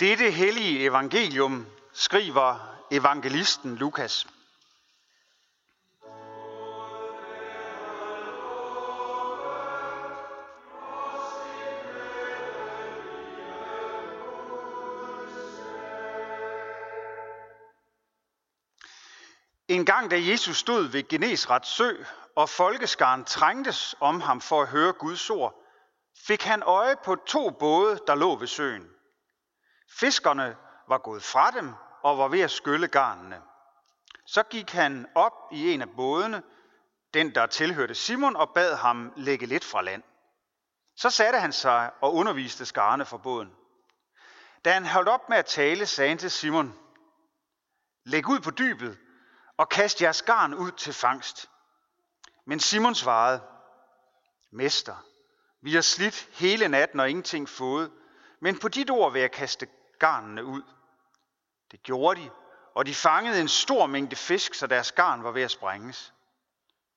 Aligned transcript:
Dette 0.00 0.30
hellige 0.30 0.84
evangelium 0.84 1.66
skriver 1.92 2.76
evangelisten 2.90 3.76
Lukas. 3.76 4.26
En 19.68 19.84
gang 19.86 20.10
da 20.10 20.16
Jesus 20.16 20.56
stod 20.56 20.88
ved 20.88 21.08
Genesrets 21.08 21.68
sø, 21.68 22.04
og 22.36 22.48
folkeskaren 22.48 23.24
trængtes 23.24 23.94
om 24.00 24.20
ham 24.20 24.40
for 24.40 24.62
at 24.62 24.68
høre 24.68 24.92
Guds 24.92 25.30
ord, 25.30 25.64
fik 26.26 26.42
han 26.42 26.62
øje 26.62 26.96
på 27.04 27.14
to 27.14 27.50
både, 27.50 28.00
der 28.06 28.14
lå 28.14 28.36
ved 28.36 28.46
søen. 28.46 28.93
Fiskerne 30.00 30.56
var 30.88 30.98
gået 30.98 31.22
fra 31.22 31.50
dem 31.50 31.74
og 32.02 32.18
var 32.18 32.28
ved 32.28 32.40
at 32.40 32.50
skylle 32.50 32.88
garnene. 32.88 33.42
Så 34.26 34.42
gik 34.42 34.70
han 34.70 35.06
op 35.14 35.32
i 35.52 35.72
en 35.72 35.82
af 35.82 35.90
bådene, 35.96 36.42
den 37.14 37.34
der 37.34 37.46
tilhørte 37.46 37.94
Simon, 37.94 38.36
og 38.36 38.50
bad 38.54 38.74
ham 38.76 39.12
lægge 39.16 39.46
lidt 39.46 39.64
fra 39.64 39.82
land. 39.82 40.02
Så 40.96 41.10
satte 41.10 41.38
han 41.38 41.52
sig 41.52 41.90
og 42.00 42.14
underviste 42.14 42.66
skarne 42.66 43.04
fra 43.04 43.16
båden. 43.16 43.52
Da 44.64 44.72
han 44.72 44.86
holdt 44.86 45.08
op 45.08 45.28
med 45.28 45.36
at 45.36 45.46
tale, 45.46 45.86
sagde 45.86 46.08
han 46.08 46.18
til 46.18 46.30
Simon, 46.30 46.78
Læg 48.04 48.28
ud 48.28 48.40
på 48.40 48.50
dybet 48.50 48.98
og 49.56 49.68
kast 49.68 50.02
jeres 50.02 50.22
garn 50.22 50.54
ud 50.54 50.70
til 50.70 50.92
fangst. 50.92 51.50
Men 52.46 52.60
Simon 52.60 52.94
svarede, 52.94 53.42
Mester, 54.52 55.06
vi 55.60 55.74
har 55.74 55.80
slidt 55.80 56.28
hele 56.32 56.68
natten 56.68 57.00
og 57.00 57.10
ingenting 57.10 57.48
fået, 57.48 57.92
men 58.40 58.58
på 58.58 58.68
dit 58.68 58.90
ord 58.90 59.12
vil 59.12 59.20
jeg 59.20 59.30
kaste 59.30 59.66
garnene 60.04 60.44
ud. 60.44 60.62
Det 61.70 61.82
gjorde 61.82 62.20
de, 62.20 62.30
og 62.74 62.86
de 62.86 62.94
fangede 62.94 63.40
en 63.40 63.48
stor 63.48 63.86
mængde 63.86 64.16
fisk, 64.16 64.54
så 64.54 64.66
deres 64.66 64.92
garn 64.92 65.24
var 65.24 65.30
ved 65.30 65.42
at 65.42 65.50
sprænges. 65.50 66.12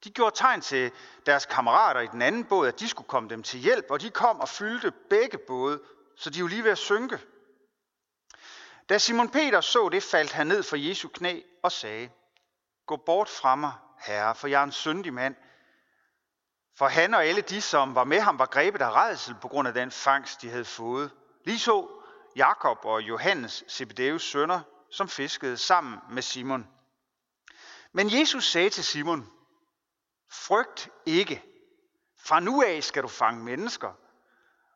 De 0.04 0.10
gjorde 0.10 0.36
tegn 0.36 0.62
til 0.62 0.92
deres 1.26 1.46
kammerater 1.46 2.00
i 2.00 2.08
den 2.08 2.22
anden 2.22 2.44
båd, 2.44 2.68
at 2.68 2.80
de 2.80 2.88
skulle 2.90 3.08
komme 3.08 3.30
dem 3.30 3.44
til 3.44 3.60
hjælp, 3.60 3.86
og 3.90 4.02
de 4.02 4.10
kom 4.10 4.40
og 4.40 4.50
fyldte 4.50 4.92
begge 4.92 5.38
både, 5.38 5.80
så 6.18 6.30
de 6.30 6.42
var 6.42 6.50
lige 6.50 6.64
ved 6.64 6.72
at 6.72 6.78
synke. 6.78 7.20
Da 8.90 8.98
Simon 8.98 9.30
Peter 9.30 9.62
så 9.62 9.90
det, 9.90 10.04
faldt 10.04 10.32
han 10.32 10.48
ned 10.48 10.64
for 10.64 10.76
Jesu 10.76 11.08
knæ 11.08 11.42
og 11.64 11.72
sagde, 11.72 12.10
Gå 12.86 12.96
bort 12.96 13.30
fra 13.30 13.56
mig, 13.56 13.74
herre, 14.00 14.36
for 14.36 14.48
jeg 14.48 14.60
er 14.60 14.64
en 14.64 14.72
syndig 14.72 15.14
mand. 15.14 15.36
For 16.78 16.88
han 16.88 17.14
og 17.14 17.26
alle 17.26 17.42
de, 17.42 17.62
som 17.62 17.96
var 17.96 18.04
med 18.04 18.20
ham, 18.20 18.40
var 18.40 18.46
grebet 18.46 18.82
af 18.82 18.92
redsel 18.92 19.36
på 19.42 19.48
grund 19.48 19.68
af 19.68 19.74
den 19.74 19.92
fangst, 19.92 20.42
de 20.42 20.50
havde 20.50 20.66
fået. 20.66 21.12
Lige 21.46 21.60
så 21.60 21.98
Jakob 22.38 22.86
og 22.86 23.02
Johannes, 23.02 23.64
Zebedeus 23.70 24.24
sønner, 24.24 24.62
som 24.92 25.10
fiskede 25.10 25.58
sammen 25.58 26.00
med 26.10 26.22
Simon. 26.22 26.68
Men 27.92 28.20
Jesus 28.20 28.52
sagde 28.52 28.70
til 28.70 28.84
Simon, 28.84 29.32
frygt 30.30 30.90
ikke. 31.06 31.44
Fra 32.20 32.40
nu 32.40 32.64
af 32.64 32.84
skal 32.84 33.04
du 33.04 33.08
fange 33.08 33.44
mennesker. 33.44 33.94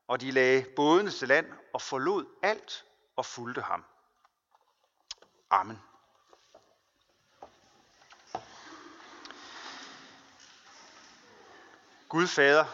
Og 0.08 0.22
de 0.22 0.32
lagde 0.32 0.66
bådene 0.76 1.12
til 1.12 1.28
land 1.28 1.46
og 1.74 1.82
forlod 1.82 2.26
alt 2.44 2.86
og 3.16 3.26
fulgte 3.26 3.62
ham. 3.62 3.86
Amen. 5.50 5.82
Gud 12.10 12.28
Fader, 12.28 12.66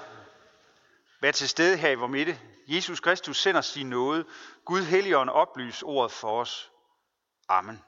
vær 1.21 1.31
til 1.31 1.49
stede 1.49 1.77
her 1.77 1.89
i 1.89 1.95
vor 1.95 2.07
midte. 2.07 2.39
Jesus 2.67 2.99
Kristus 2.99 3.41
sender 3.41 3.61
sin 3.61 3.89
nåde. 3.89 4.25
Gud 4.65 4.83
Helligånd 4.83 5.29
oplys 5.29 5.83
ordet 5.83 6.11
for 6.11 6.41
os. 6.41 6.71
Amen. 7.49 7.83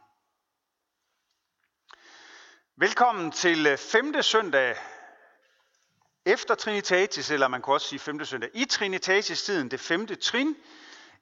Velkommen 2.76 3.32
til 3.32 3.68
øh, 3.68 3.78
5. 3.78 4.22
søndag 4.22 4.76
efter 6.26 6.56
Trinitatis, 6.56 7.32
eller 7.32 7.48
man 7.48 7.62
kan 7.62 7.74
også 7.74 7.88
sige 7.88 8.00
5. 8.00 8.26
søndag 8.26 8.50
i 8.54 8.66
Trinitatis-tiden, 8.66 9.72
det 9.72 9.80
femte 9.80 10.16
trin 10.16 10.56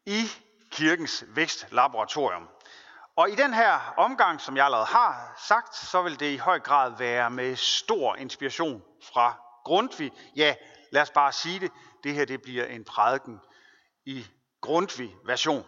i 0.05 0.23
kirkens 0.71 1.23
vækstlaboratorium. 1.27 2.47
Og 3.15 3.29
i 3.29 3.35
den 3.35 3.53
her 3.53 3.93
omgang, 3.97 4.41
som 4.41 4.57
jeg 4.57 4.65
allerede 4.65 4.85
har 4.85 5.43
sagt, 5.47 5.75
så 5.75 6.01
vil 6.01 6.19
det 6.19 6.33
i 6.33 6.37
høj 6.37 6.59
grad 6.59 6.97
være 6.97 7.29
med 7.29 7.55
stor 7.55 8.15
inspiration 8.15 8.83
fra 9.13 9.33
Grundtvig. 9.63 10.11
Ja, 10.35 10.55
lad 10.91 11.01
os 11.01 11.11
bare 11.11 11.31
sige 11.31 11.59
det. 11.59 11.71
Det 12.03 12.13
her 12.13 12.25
det 12.25 12.41
bliver 12.41 12.65
en 12.65 12.83
prædiken 12.83 13.39
i 14.05 14.25
Grundtvig-version. 14.61 15.65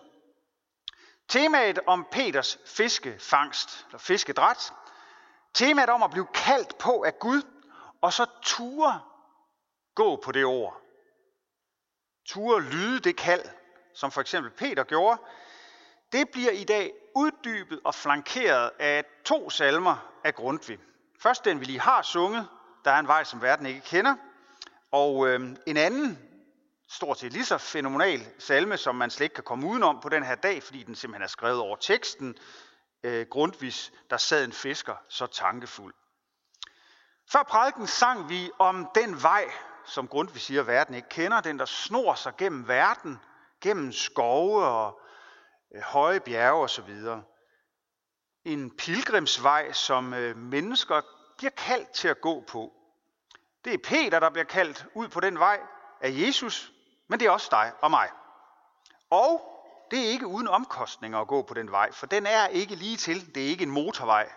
Temaet 1.28 1.80
om 1.88 2.08
Peters 2.12 2.58
fiskefangst, 2.66 3.86
eller 3.88 4.00
fiskedræt. 4.00 4.74
Temaet 5.54 5.90
om 5.90 6.04
at 6.04 6.12
blive 6.12 6.28
kaldt 6.34 6.78
på 6.78 7.04
af 7.04 7.20
Gud, 7.20 7.42
og 8.02 8.14
så 8.14 8.26
ture 8.44 9.02
gå 9.96 10.16
på 10.16 10.32
det 10.32 10.46
ord. 10.46 10.82
Ture 12.26 12.62
lyde 12.62 13.00
det 13.00 13.16
kald, 13.16 13.46
som 13.96 14.12
for 14.12 14.22
eksempel 14.22 14.52
Peter 14.52 14.84
gjorde. 14.84 15.22
Det 16.12 16.30
bliver 16.30 16.52
i 16.52 16.64
dag 16.64 16.94
uddybet 17.16 17.80
og 17.84 17.96
flankeret 17.96 18.72
af 18.80 19.06
to 19.26 19.50
salmer 19.50 20.12
af 20.24 20.36
Grundtvig. 20.36 20.80
Først 21.20 21.46
den, 21.46 21.60
vi 21.60 21.66
lige 21.66 21.80
har 21.80 22.02
sunget, 22.02 22.48
der 22.86 22.92
er 22.92 23.00
en 23.00 23.08
vej, 23.08 23.24
som 23.24 23.42
verden 23.42 23.66
ikke 23.66 23.82
kender. 23.82 24.16
Og 24.92 25.28
øh, 25.28 25.56
en 25.68 25.78
anden, 25.78 26.30
stort 26.90 27.20
set 27.20 27.34
lige 27.34 27.46
så 27.46 27.58
fænomenal 27.58 28.28
salme, 28.40 28.78
som 28.78 28.96
man 28.96 29.10
slet 29.10 29.26
ikke 29.26 29.36
kan 29.36 29.44
komme 29.44 29.68
udenom 29.68 30.00
på 30.02 30.10
den 30.10 30.24
her 30.24 30.36
dag, 30.36 30.64
fordi 30.64 30.84
den 30.84 30.96
simpelthen 30.96 31.24
er 31.24 31.28
skrevet 31.28 31.60
over 31.60 31.76
teksten, 31.76 32.38
øh, 33.04 33.28
Grundvis, 33.30 33.92
der 34.10 34.18
sad 34.18 34.46
en 34.46 34.54
fisker 34.54 34.96
så 35.10 35.28
tankefuld. 35.28 35.94
Før 37.32 37.44
prædiken 37.44 37.88
sang 37.88 38.30
vi 38.30 38.52
om 38.60 38.90
den 38.96 39.24
vej, 39.24 39.52
som 39.86 40.08
Grundtvig 40.08 40.42
siger, 40.42 40.64
verden 40.64 40.96
ikke 40.96 41.10
kender, 41.10 41.42
den 41.42 41.60
der 41.60 41.66
snor 41.66 42.16
sig 42.16 42.34
gennem 42.38 42.68
verden, 42.68 43.20
gennem 43.62 43.92
skove 43.92 44.66
og 44.66 45.02
øh, 45.76 45.82
høje 45.82 46.20
bjerge 46.20 46.64
osv. 46.64 46.96
En 48.46 48.78
pilgrimsvej, 48.78 49.72
som 49.72 50.14
øh, 50.14 50.38
mennesker 50.38 51.02
bliver 51.38 51.52
kaldt 51.52 51.92
til 51.92 52.08
at 52.08 52.22
gå 52.22 52.44
på. 52.48 52.79
Det 53.66 53.74
er 53.74 53.78
Peter, 53.84 54.20
der 54.20 54.30
bliver 54.30 54.46
kaldt 54.46 54.86
ud 54.94 55.08
på 55.08 55.20
den 55.20 55.40
vej 55.40 55.60
af 56.02 56.10
Jesus, 56.12 56.74
men 57.08 57.20
det 57.20 57.26
er 57.26 57.32
også 57.32 57.48
dig 57.52 57.72
og 57.82 57.92
mig. 57.92 58.10
Og 59.10 59.56
det 59.92 60.00
er 60.00 60.10
ikke 60.10 60.28
uden 60.28 60.48
omkostninger 60.48 61.20
at 61.20 61.28
gå 61.28 61.42
på 61.42 61.54
den 61.54 61.72
vej, 61.72 61.92
for 61.92 62.06
den 62.06 62.26
er 62.26 62.48
ikke 62.48 62.76
lige 62.76 62.98
til. 62.98 63.36
Det 63.36 63.44
er 63.44 63.48
ikke 63.48 63.64
en 63.64 63.72
motorvej 63.72 64.32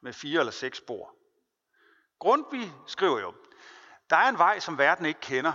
med 0.00 0.12
fire 0.12 0.40
eller 0.40 0.52
seks 0.52 0.78
spor. 0.78 1.14
Grundtvig 2.18 2.72
skriver 2.86 3.20
jo, 3.20 3.34
der 4.10 4.16
er 4.16 4.28
en 4.28 4.38
vej, 4.38 4.58
som 4.58 4.78
verden 4.78 5.06
ikke 5.06 5.20
kender. 5.20 5.52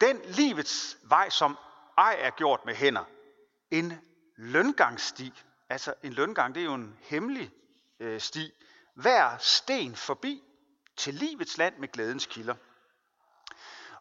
Den 0.00 0.20
livets 0.24 0.96
vej, 1.02 1.30
som 1.30 1.58
ej 1.98 2.16
er 2.18 2.30
gjort 2.30 2.64
med 2.64 2.74
hænder. 2.74 3.04
En 3.70 4.00
løngangssti. 4.36 5.32
Altså 5.68 5.94
en 6.02 6.12
løngang, 6.12 6.54
det 6.54 6.60
er 6.60 6.64
jo 6.64 6.74
en 6.74 6.98
hemmelig 7.02 7.50
øh, 8.00 8.20
sti. 8.20 8.52
Hver 8.94 9.38
sten 9.38 9.96
forbi 9.96 10.43
til 10.96 11.14
livets 11.14 11.58
land 11.58 11.78
med 11.78 11.88
glædens 11.88 12.26
kilder. 12.26 12.54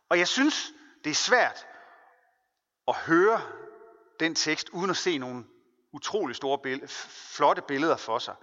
Og 0.09 0.19
jeg 0.19 0.27
synes, 0.27 0.71
det 1.03 1.09
er 1.09 1.15
svært 1.15 1.67
at 2.87 2.95
høre 2.95 3.41
den 4.19 4.35
tekst, 4.35 4.69
uden 4.69 4.89
at 4.89 4.97
se 4.97 5.17
nogle 5.17 5.45
utrolig 5.91 6.35
store 6.35 6.57
billeder, 6.57 6.87
flotte 7.07 7.61
billeder 7.61 7.97
for 7.97 8.19
sig. 8.19 8.35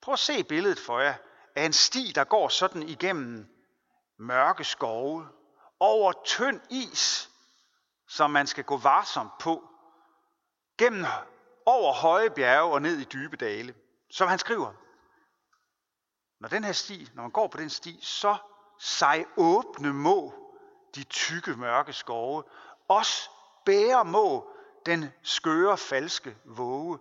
Prøv 0.00 0.12
at 0.12 0.18
se 0.18 0.44
billedet 0.44 0.78
for 0.78 1.00
jer 1.00 1.14
af 1.56 1.64
en 1.64 1.72
sti, 1.72 2.12
der 2.14 2.24
går 2.24 2.48
sådan 2.48 2.82
igennem 2.82 3.46
mørke 4.18 4.64
skove, 4.64 5.28
over 5.80 6.12
tynd 6.24 6.60
is, 6.70 7.30
som 8.08 8.30
man 8.30 8.46
skal 8.46 8.64
gå 8.64 8.76
varsomt 8.76 9.38
på, 9.40 9.68
gennem 10.78 11.04
over 11.66 11.92
høje 11.92 12.30
bjerge 12.30 12.72
og 12.72 12.82
ned 12.82 12.98
i 12.98 13.04
dybe 13.04 13.36
dale. 13.36 13.74
Som 14.10 14.28
han 14.28 14.38
skriver, 14.38 14.72
når 16.40 16.48
den 16.48 16.64
her 16.64 16.72
sti, 16.72 17.08
når 17.14 17.22
man 17.22 17.30
går 17.30 17.48
på 17.48 17.58
den 17.58 17.70
sti, 17.70 17.98
så 18.02 18.36
sig 18.78 19.26
åbne 19.36 19.92
må 19.92 20.34
de 20.94 21.04
tykke 21.04 21.56
mørke 21.56 21.92
skove, 21.92 22.44
os 22.88 23.30
bære 23.64 24.04
må 24.04 24.54
den 24.86 25.12
skøre 25.22 25.78
falske 25.78 26.36
våge. 26.44 26.98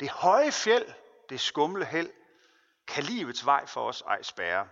Det 0.00 0.10
høje 0.10 0.52
fjeld, 0.52 0.94
det 1.28 1.40
skumle 1.40 1.84
held, 1.84 2.10
kan 2.86 3.04
livets 3.04 3.46
vej 3.46 3.66
for 3.66 3.88
os 3.88 4.02
ej 4.02 4.22
spærre. 4.22 4.68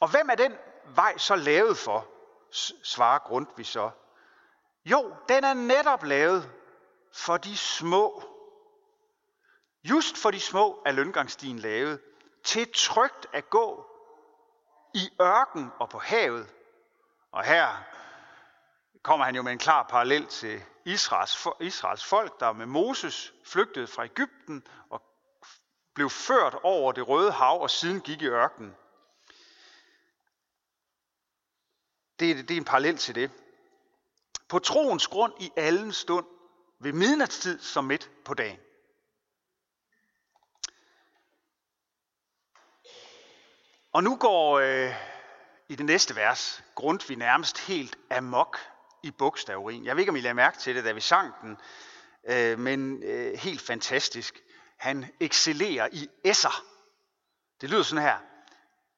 Og 0.00 0.10
hvem 0.10 0.30
er 0.30 0.34
den 0.34 0.56
vej 0.84 1.18
så 1.18 1.36
lavet 1.36 1.78
for, 1.78 2.08
svarer 2.84 3.18
Grundtvig 3.18 3.66
så. 3.66 3.90
Jo, 4.84 5.16
den 5.28 5.44
er 5.44 5.54
netop 5.54 6.04
lavet 6.04 6.50
for 7.12 7.36
de 7.36 7.56
små. 7.56 8.31
Just 9.84 10.16
for 10.16 10.30
de 10.30 10.40
små 10.40 10.82
er 10.86 10.92
løngangsstien 10.92 11.58
lavet, 11.58 12.00
til 12.44 12.72
trygt 12.74 13.26
at 13.32 13.50
gå 13.50 13.86
i 14.94 15.10
ørken 15.20 15.70
og 15.80 15.88
på 15.88 15.98
havet. 15.98 16.54
Og 17.32 17.44
her 17.44 17.84
kommer 19.02 19.26
han 19.26 19.34
jo 19.34 19.42
med 19.42 19.52
en 19.52 19.58
klar 19.58 19.82
parallel 19.82 20.26
til 20.26 20.62
Israels, 20.84 21.46
Israels 21.60 22.04
folk, 22.04 22.40
der 22.40 22.52
med 22.52 22.66
Moses 22.66 23.34
flygtede 23.44 23.86
fra 23.86 24.04
Ægypten 24.04 24.66
og 24.90 25.02
blev 25.94 26.10
ført 26.10 26.54
over 26.62 26.92
det 26.92 27.08
røde 27.08 27.32
hav 27.32 27.62
og 27.62 27.70
siden 27.70 28.00
gik 28.00 28.22
i 28.22 28.26
ørkenen. 28.26 28.76
Det, 32.18 32.48
det 32.48 32.54
er 32.54 32.58
en 32.58 32.64
parallel 32.64 32.96
til 32.96 33.14
det. 33.14 33.30
På 34.48 34.58
troens 34.58 35.06
grund 35.06 35.32
i 35.40 35.52
allen 35.56 35.92
stund 35.92 36.26
ved 36.80 36.92
midnatstid 36.92 37.60
som 37.60 37.84
midt 37.84 38.10
på 38.24 38.34
dagen. 38.34 38.58
Og 43.92 44.04
nu 44.04 44.16
går 44.16 44.58
øh, 44.58 44.94
i 45.68 45.74
det 45.76 45.86
næste 45.86 46.16
vers 46.16 46.64
vi 47.08 47.14
nærmest 47.14 47.58
helt 47.58 47.98
amok 48.10 48.58
i 49.02 49.10
bogstaverin. 49.10 49.84
Jeg 49.84 49.96
ved 49.96 50.00
ikke, 50.00 50.10
om 50.10 50.16
I 50.16 50.20
lader 50.20 50.34
mærke 50.34 50.58
til 50.58 50.76
det, 50.76 50.84
da 50.84 50.92
vi 50.92 51.00
sang 51.00 51.34
den, 51.42 51.56
øh, 52.28 52.58
men 52.58 53.02
øh, 53.02 53.38
helt 53.38 53.60
fantastisk. 53.60 54.42
Han 54.78 55.06
excellerer 55.20 55.88
i 55.92 56.08
esser. 56.24 56.64
Det 57.60 57.70
lyder 57.70 57.82
sådan 57.82 58.04
her. 58.04 58.18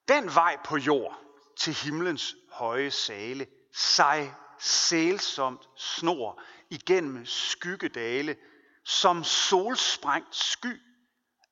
Den 0.09 0.35
vej 0.35 0.57
på 0.65 0.77
jord 0.77 1.21
til 1.57 1.75
himlens 1.75 2.37
høje 2.53 2.91
sale, 2.91 3.47
sig 3.73 4.35
sælsomt 4.59 5.69
snor 5.77 6.43
igennem 6.71 7.27
skyggedale, 7.27 8.37
som 8.85 9.25
solsprængt 9.25 10.37
sky 10.37 10.81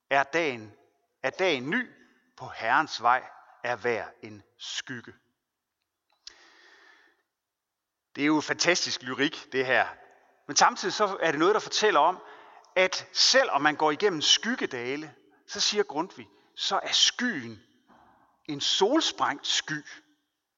er 0.09 0.23
dagen, 0.23 0.71
er 1.23 1.29
dagen 1.29 1.69
ny 1.69 1.89
på 2.43 2.49
Herrens 2.55 3.01
vej 3.01 3.23
er 3.63 3.75
hver 3.75 4.05
en 4.21 4.43
skygge. 4.57 5.13
Det 8.15 8.21
er 8.21 8.25
jo 8.25 8.41
fantastisk 8.41 9.01
lyrik, 9.01 9.47
det 9.51 9.65
her. 9.65 9.87
Men 10.47 10.55
samtidig 10.55 10.93
så 10.93 11.17
er 11.21 11.31
det 11.31 11.39
noget, 11.39 11.53
der 11.53 11.59
fortæller 11.59 11.99
om, 11.99 12.19
at 12.75 13.07
selvom 13.13 13.61
man 13.61 13.75
går 13.75 13.91
igennem 13.91 14.21
skyggedale, 14.21 15.15
så 15.47 15.59
siger 15.59 15.83
Grundtvig, 15.83 16.27
så 16.55 16.79
er 16.83 16.91
skyen 16.91 17.63
en 18.45 18.61
solsprængt 18.61 19.47
sky. 19.47 19.85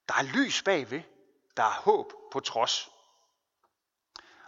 Der 0.08 0.14
er 0.14 0.24
lys 0.24 0.64
bagved. 0.64 1.02
Der 1.58 1.64
er 1.64 1.82
håb 1.82 2.14
på 2.32 2.40
trods. 2.40 2.90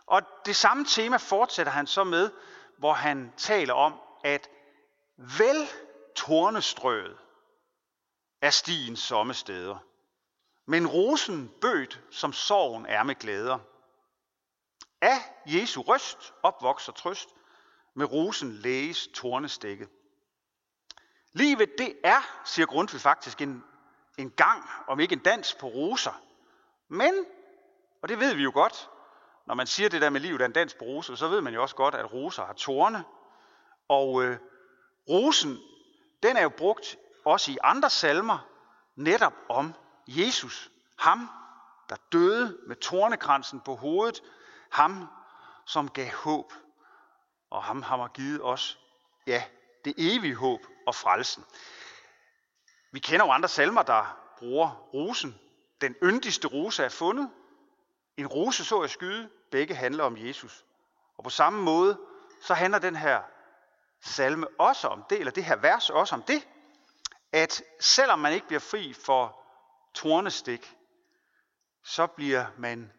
Og 0.06 0.22
det 0.46 0.56
samme 0.56 0.86
tema 0.86 1.18
fortsætter 1.18 1.72
han 1.72 1.88
så 1.88 2.04
med, 2.04 2.32
hvor 2.78 2.94
han 2.94 3.34
taler 3.38 3.74
om, 3.74 4.00
at 4.24 4.50
vel 5.18 5.68
tornestrøget 6.16 7.18
er 8.42 8.50
stien 8.50 8.96
somme 8.96 9.34
steder. 9.34 9.78
Men 10.66 10.88
rosen 10.88 11.52
bødt, 11.62 12.02
som 12.12 12.34
sorgen 12.34 12.86
er 12.86 13.04
med 13.04 13.16
glæder. 13.16 13.60
Af 15.02 15.18
Jesu 15.46 15.82
røst 15.82 16.34
opvokser 16.44 16.92
trøst, 16.92 17.30
med 17.94 18.06
rosen 18.12 18.52
læges 18.52 19.08
tornestikket. 19.14 19.90
Livet 21.34 21.70
det 21.78 21.98
er, 22.04 22.42
siger 22.46 22.66
Grundtvig 22.66 23.02
faktisk, 23.02 23.42
en, 23.42 23.64
en 24.18 24.32
gang, 24.32 24.64
om 24.88 25.00
ikke 25.00 25.14
en 25.14 25.20
dans 25.20 25.54
på 25.54 25.68
roser. 25.68 26.22
Men, 26.88 27.26
og 28.02 28.10
det 28.10 28.20
ved 28.20 28.34
vi 28.36 28.44
jo 28.44 28.52
godt, 28.54 28.90
når 29.48 29.56
man 29.56 29.68
siger 29.68 29.90
det 29.90 30.02
der 30.02 30.10
med 30.10 30.22
livet 30.22 30.42
er 30.42 30.46
en 30.46 30.52
dans 30.52 30.74
på 30.74 30.86
roser, 30.86 31.16
så 31.16 31.28
ved 31.28 31.42
man 31.42 31.54
jo 31.54 31.62
også 31.62 31.76
godt, 31.76 31.96
at 31.96 32.14
roser 32.14 32.46
har 32.46 32.54
torne. 32.54 33.04
Og 33.88 34.24
øh, 34.24 34.38
rosen, 35.10 35.58
den 36.24 36.38
er 36.38 36.42
jo 36.42 36.50
brugt 36.50 36.98
også 37.28 37.52
i 37.52 37.58
andre 37.64 37.90
salmer, 37.90 38.48
netop 38.96 39.34
om 39.50 39.74
Jesus. 40.08 40.72
Ham, 40.98 41.30
der 41.90 41.96
døde 42.12 42.58
med 42.68 42.76
tornekransen 42.76 43.62
på 43.62 43.76
hovedet. 43.76 44.24
Ham, 44.72 45.08
som 45.66 45.90
gav 45.90 46.12
håb. 46.14 46.54
Og 47.50 47.64
ham 47.64 47.82
har 47.82 48.08
givet 48.08 48.44
os, 48.44 48.80
ja, 49.28 49.44
det 49.86 49.94
evige 49.98 50.36
håb 50.36 50.60
og 50.88 50.96
frelsen. 50.96 51.46
Vi 52.92 53.00
kender 53.00 53.26
jo 53.26 53.32
andre 53.32 53.50
salmer, 53.50 53.82
der 53.84 54.18
bruger 54.38 54.70
rosen. 54.94 55.40
Den 55.82 55.96
yndigste 56.04 56.48
rose 56.48 56.84
er 56.84 56.90
fundet. 56.90 57.30
En 58.18 58.28
rose 58.28 58.66
så 58.66 58.82
jeg 58.82 58.90
skyde. 58.90 59.30
Begge 59.52 59.76
handler 59.76 60.04
om 60.04 60.18
Jesus. 60.18 60.66
Og 61.18 61.24
på 61.24 61.30
samme 61.30 61.64
måde, 61.64 62.00
så 62.42 62.54
handler 62.54 62.80
den 62.80 62.96
her 62.96 63.22
salme 64.02 64.48
også 64.60 64.88
om 64.88 65.04
det, 65.10 65.20
eller 65.20 65.32
det 65.32 65.44
her 65.44 65.56
vers 65.56 65.90
også 65.90 66.16
om 66.16 66.22
det, 66.22 66.48
at 67.32 67.64
selvom 67.80 68.20
man 68.20 68.34
ikke 68.34 68.48
bliver 68.48 68.60
fri 68.60 68.94
for 68.94 69.44
tornestik, 69.94 70.76
så 71.84 72.08
bliver 72.08 72.46
man 72.58 72.94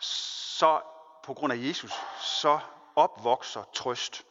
så 0.00 0.82
på 1.24 1.34
grund 1.34 1.52
af 1.52 1.56
Jesus, 1.56 1.92
så 2.20 2.60
opvokser 2.96 3.64
trøst. 3.74 4.26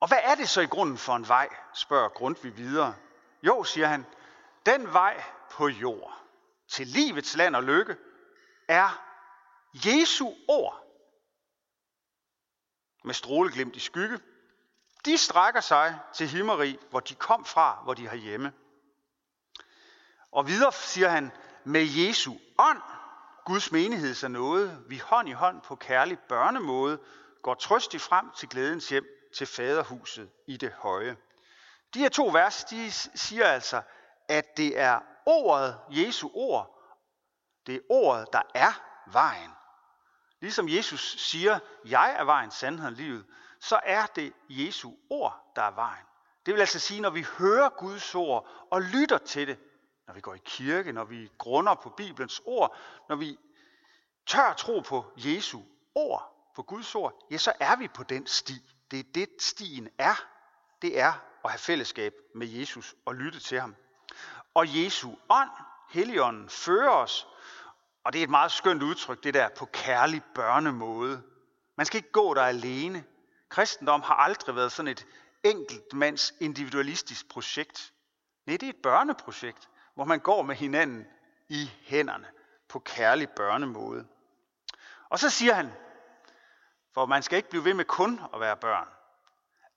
Og 0.00 0.08
hvad 0.08 0.18
er 0.22 0.34
det 0.34 0.48
så 0.48 0.60
i 0.60 0.66
grunden 0.66 0.98
for 0.98 1.16
en 1.16 1.28
vej, 1.28 1.48
spørger 1.74 2.08
Grundtvig 2.08 2.56
videre. 2.56 2.94
Jo, 3.42 3.64
siger 3.64 3.86
han, 3.86 4.06
den 4.66 4.92
vej 4.92 5.22
på 5.50 5.68
jord 5.68 6.22
til 6.68 6.86
livets 6.86 7.36
land 7.36 7.56
og 7.56 7.62
lykke 7.62 7.96
er 8.68 9.04
Jesu 9.74 10.32
ord 10.48 10.84
med 13.04 13.14
stråleglimt 13.14 13.76
i 13.76 13.80
skygge, 13.80 14.20
de 15.04 15.18
strækker 15.18 15.60
sig 15.60 16.00
til 16.14 16.28
himmeri, 16.28 16.78
hvor 16.90 17.00
de 17.00 17.14
kom 17.14 17.44
fra, 17.44 17.80
hvor 17.84 17.94
de 17.94 18.08
har 18.08 18.16
hjemme. 18.16 18.52
Og 20.32 20.46
videre 20.46 20.72
siger 20.72 21.08
han, 21.08 21.32
med 21.64 21.86
Jesu 21.86 22.34
ånd, 22.58 22.82
Guds 23.44 23.72
menighed 23.72 24.24
er 24.24 24.28
noget, 24.28 24.84
vi 24.88 24.98
hånd 24.98 25.28
i 25.28 25.32
hånd 25.32 25.60
på 25.60 25.76
kærlig 25.76 26.18
børnemåde 26.18 26.98
går 27.42 27.54
trøstigt 27.54 28.02
frem 28.02 28.30
til 28.36 28.48
glædens 28.48 28.88
hjem 28.88 29.04
til 29.36 29.46
faderhuset 29.46 30.30
i 30.46 30.56
det 30.56 30.72
høje. 30.72 31.16
De 31.94 31.98
her 31.98 32.08
to 32.08 32.26
vers, 32.26 32.64
de 32.64 32.90
siger 33.14 33.46
altså, 33.46 33.82
at 34.28 34.56
det 34.56 34.78
er 34.78 35.00
ordet, 35.26 35.78
Jesu 35.90 36.30
ord, 36.34 36.78
det 37.66 37.74
er 37.74 37.80
ordet, 37.90 38.28
der 38.32 38.42
er 38.54 38.72
vejen. 39.12 39.50
Ligesom 40.40 40.68
Jesus 40.68 41.16
siger, 41.18 41.58
jeg 41.84 42.16
er 42.18 42.24
vejen, 42.24 42.50
sandheden, 42.50 42.94
livet, 42.94 43.26
så 43.64 43.80
er 43.82 44.06
det 44.06 44.32
Jesu 44.48 44.92
ord, 45.10 45.52
der 45.56 45.62
er 45.62 45.70
vejen. 45.70 46.04
Det 46.46 46.54
vil 46.54 46.60
altså 46.60 46.78
sige, 46.78 47.00
når 47.00 47.10
vi 47.10 47.26
hører 47.38 47.68
Guds 47.68 48.14
ord 48.14 48.48
og 48.70 48.82
lytter 48.82 49.18
til 49.18 49.48
det, 49.48 49.58
når 50.06 50.14
vi 50.14 50.20
går 50.20 50.34
i 50.34 50.40
kirke, 50.44 50.92
når 50.92 51.04
vi 51.04 51.30
grunder 51.38 51.74
på 51.74 51.88
Bibelens 51.88 52.42
ord, 52.44 52.76
når 53.08 53.16
vi 53.16 53.38
tør 54.26 54.52
tro 54.52 54.80
på 54.80 55.04
Jesu 55.16 55.60
ord, 55.94 56.50
på 56.54 56.62
Guds 56.62 56.94
ord, 56.94 57.26
ja, 57.30 57.36
så 57.36 57.52
er 57.60 57.76
vi 57.76 57.88
på 57.88 58.02
den 58.02 58.26
sti. 58.26 58.54
Det 58.90 58.98
er 58.98 59.04
det, 59.14 59.28
stien 59.40 59.88
er. 59.98 60.24
Det 60.82 61.00
er 61.00 61.12
at 61.44 61.50
have 61.50 61.58
fællesskab 61.58 62.14
med 62.34 62.46
Jesus 62.46 62.94
og 63.04 63.14
lytte 63.14 63.40
til 63.40 63.60
ham. 63.60 63.76
Og 64.54 64.84
Jesu 64.84 65.10
ånd, 65.28 65.50
Helligånden, 65.90 66.48
fører 66.48 66.90
os, 66.90 67.28
og 68.04 68.12
det 68.12 68.18
er 68.18 68.22
et 68.22 68.30
meget 68.30 68.52
skønt 68.52 68.82
udtryk, 68.82 69.24
det 69.24 69.34
der 69.34 69.48
på 69.48 69.64
kærlig 69.72 70.22
børnemåde. 70.34 71.22
Man 71.76 71.86
skal 71.86 71.98
ikke 71.98 72.12
gå 72.12 72.34
der 72.34 72.42
alene. 72.42 73.04
Kristendom 73.54 74.02
har 74.02 74.14
aldrig 74.14 74.56
været 74.56 74.72
sådan 74.72 74.88
et 74.88 75.06
enkeltmands 75.42 76.34
individualistisk 76.40 77.28
projekt. 77.28 77.92
Nej, 78.46 78.56
det 78.56 78.66
er 78.66 78.70
et 78.70 78.82
børneprojekt, 78.82 79.68
hvor 79.94 80.04
man 80.04 80.20
går 80.20 80.42
med 80.42 80.56
hinanden 80.56 81.06
i 81.48 81.70
hænderne 81.82 82.26
på 82.68 82.78
kærlig 82.78 83.28
børnemåde. 83.30 84.06
Og 85.08 85.18
så 85.18 85.30
siger 85.30 85.54
han, 85.54 85.72
for 86.94 87.06
man 87.06 87.22
skal 87.22 87.36
ikke 87.36 87.48
blive 87.48 87.64
ved 87.64 87.74
med 87.74 87.84
kun 87.84 88.20
at 88.34 88.40
være 88.40 88.56
børn. 88.56 88.88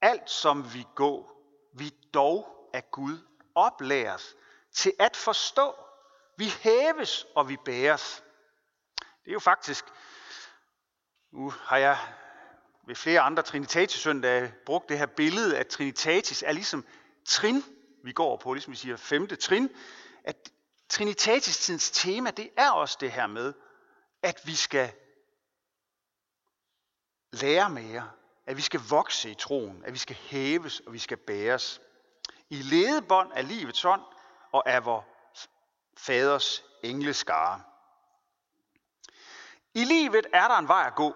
Alt 0.02 0.30
som 0.30 0.74
vi 0.74 0.88
går, 0.96 1.42
vi 1.74 1.94
dog 2.14 2.70
af 2.74 2.92
Gud 2.92 3.18
oplæres 3.56 4.36
til 4.72 4.94
at 5.00 5.16
forstå. 5.16 5.76
Vi 6.38 6.46
hæves 6.62 7.26
og 7.36 7.50
vi 7.50 7.58
bæres. 7.66 8.24
Det 8.98 9.30
er 9.30 9.34
jo 9.34 9.40
faktisk, 9.40 9.86
nu 11.32 11.50
har 11.50 11.78
jeg 11.78 11.98
ved 12.88 12.96
flere 12.96 13.20
andre 13.20 13.44
Trinitatis 13.44 14.00
søndage 14.00 14.54
brugt 14.66 14.90
det 14.90 15.00
her 15.00 15.06
billede, 15.06 15.58
at 15.58 15.68
Trinitatis 15.68 16.44
er 16.48 16.52
ligesom 16.52 16.86
trin, 17.26 17.64
vi 18.04 18.12
går 18.12 18.38
på, 18.38 18.54
ligesom 18.54 18.72
vi 18.72 18.78
siger 18.78 18.98
femte 18.98 19.36
trin, 19.36 19.70
at 20.24 20.52
Trinitatis 20.90 21.58
tidens 21.58 21.92
tema, 21.92 22.32
det 22.32 22.50
er 22.58 22.72
også 22.72 22.98
det 23.00 23.12
her 23.12 23.28
med, 23.28 23.54
at 24.24 24.42
vi 24.46 24.56
skal 24.56 24.92
lære 27.32 27.70
mere, 27.70 28.12
at 28.46 28.58
vi 28.58 28.62
skal 28.62 28.80
vokse 28.90 29.32
i 29.32 29.36
troen, 29.36 29.84
at 29.86 29.94
vi 29.94 29.98
skal 29.98 30.16
hæves 30.16 30.80
og 30.80 30.94
vi 30.94 31.00
skal 31.00 31.18
bæres. 31.18 31.82
I 32.50 32.56
ledebånd 32.56 33.32
af 33.34 33.48
livets 33.48 33.86
ånd 33.86 34.02
og 34.52 34.70
af 34.70 34.86
vor 34.86 35.08
faders 35.98 36.64
engleskare. 36.84 37.62
I 39.74 39.84
livet 39.84 40.28
er 40.34 40.48
der 40.48 40.58
en 40.58 40.68
vej 40.68 40.84
at 40.88 40.96
gå, 40.96 41.16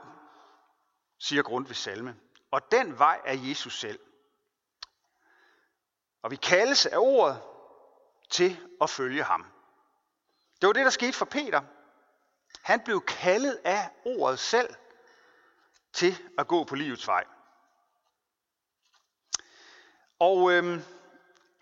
siger 1.22 1.60
ved 1.68 1.76
salme. 1.76 2.16
Og 2.52 2.72
den 2.72 3.00
vej 3.00 3.22
er 3.26 3.34
Jesus 3.34 3.80
selv. 3.80 4.00
Og 6.22 6.32
vi 6.32 6.36
kaldes 6.36 6.86
af 6.86 6.98
ordet 6.98 7.42
til 8.30 8.60
at 8.82 8.90
følge 8.90 9.24
ham. 9.24 9.46
Det 10.62 10.68
var 10.68 10.74
det, 10.74 10.86
der 10.86 10.92
skete 10.92 11.14
for 11.14 11.26
Peter. 11.26 11.62
Han 12.62 12.80
blev 12.80 13.02
kaldet 13.06 13.60
af 13.64 13.90
ordet 14.06 14.40
selv 14.40 14.76
til 15.94 16.18
at 16.38 16.48
gå 16.48 16.64
på 16.64 16.76
livets 16.76 17.08
vej. 17.08 17.24
Og 20.20 20.52
øhm, 20.52 20.82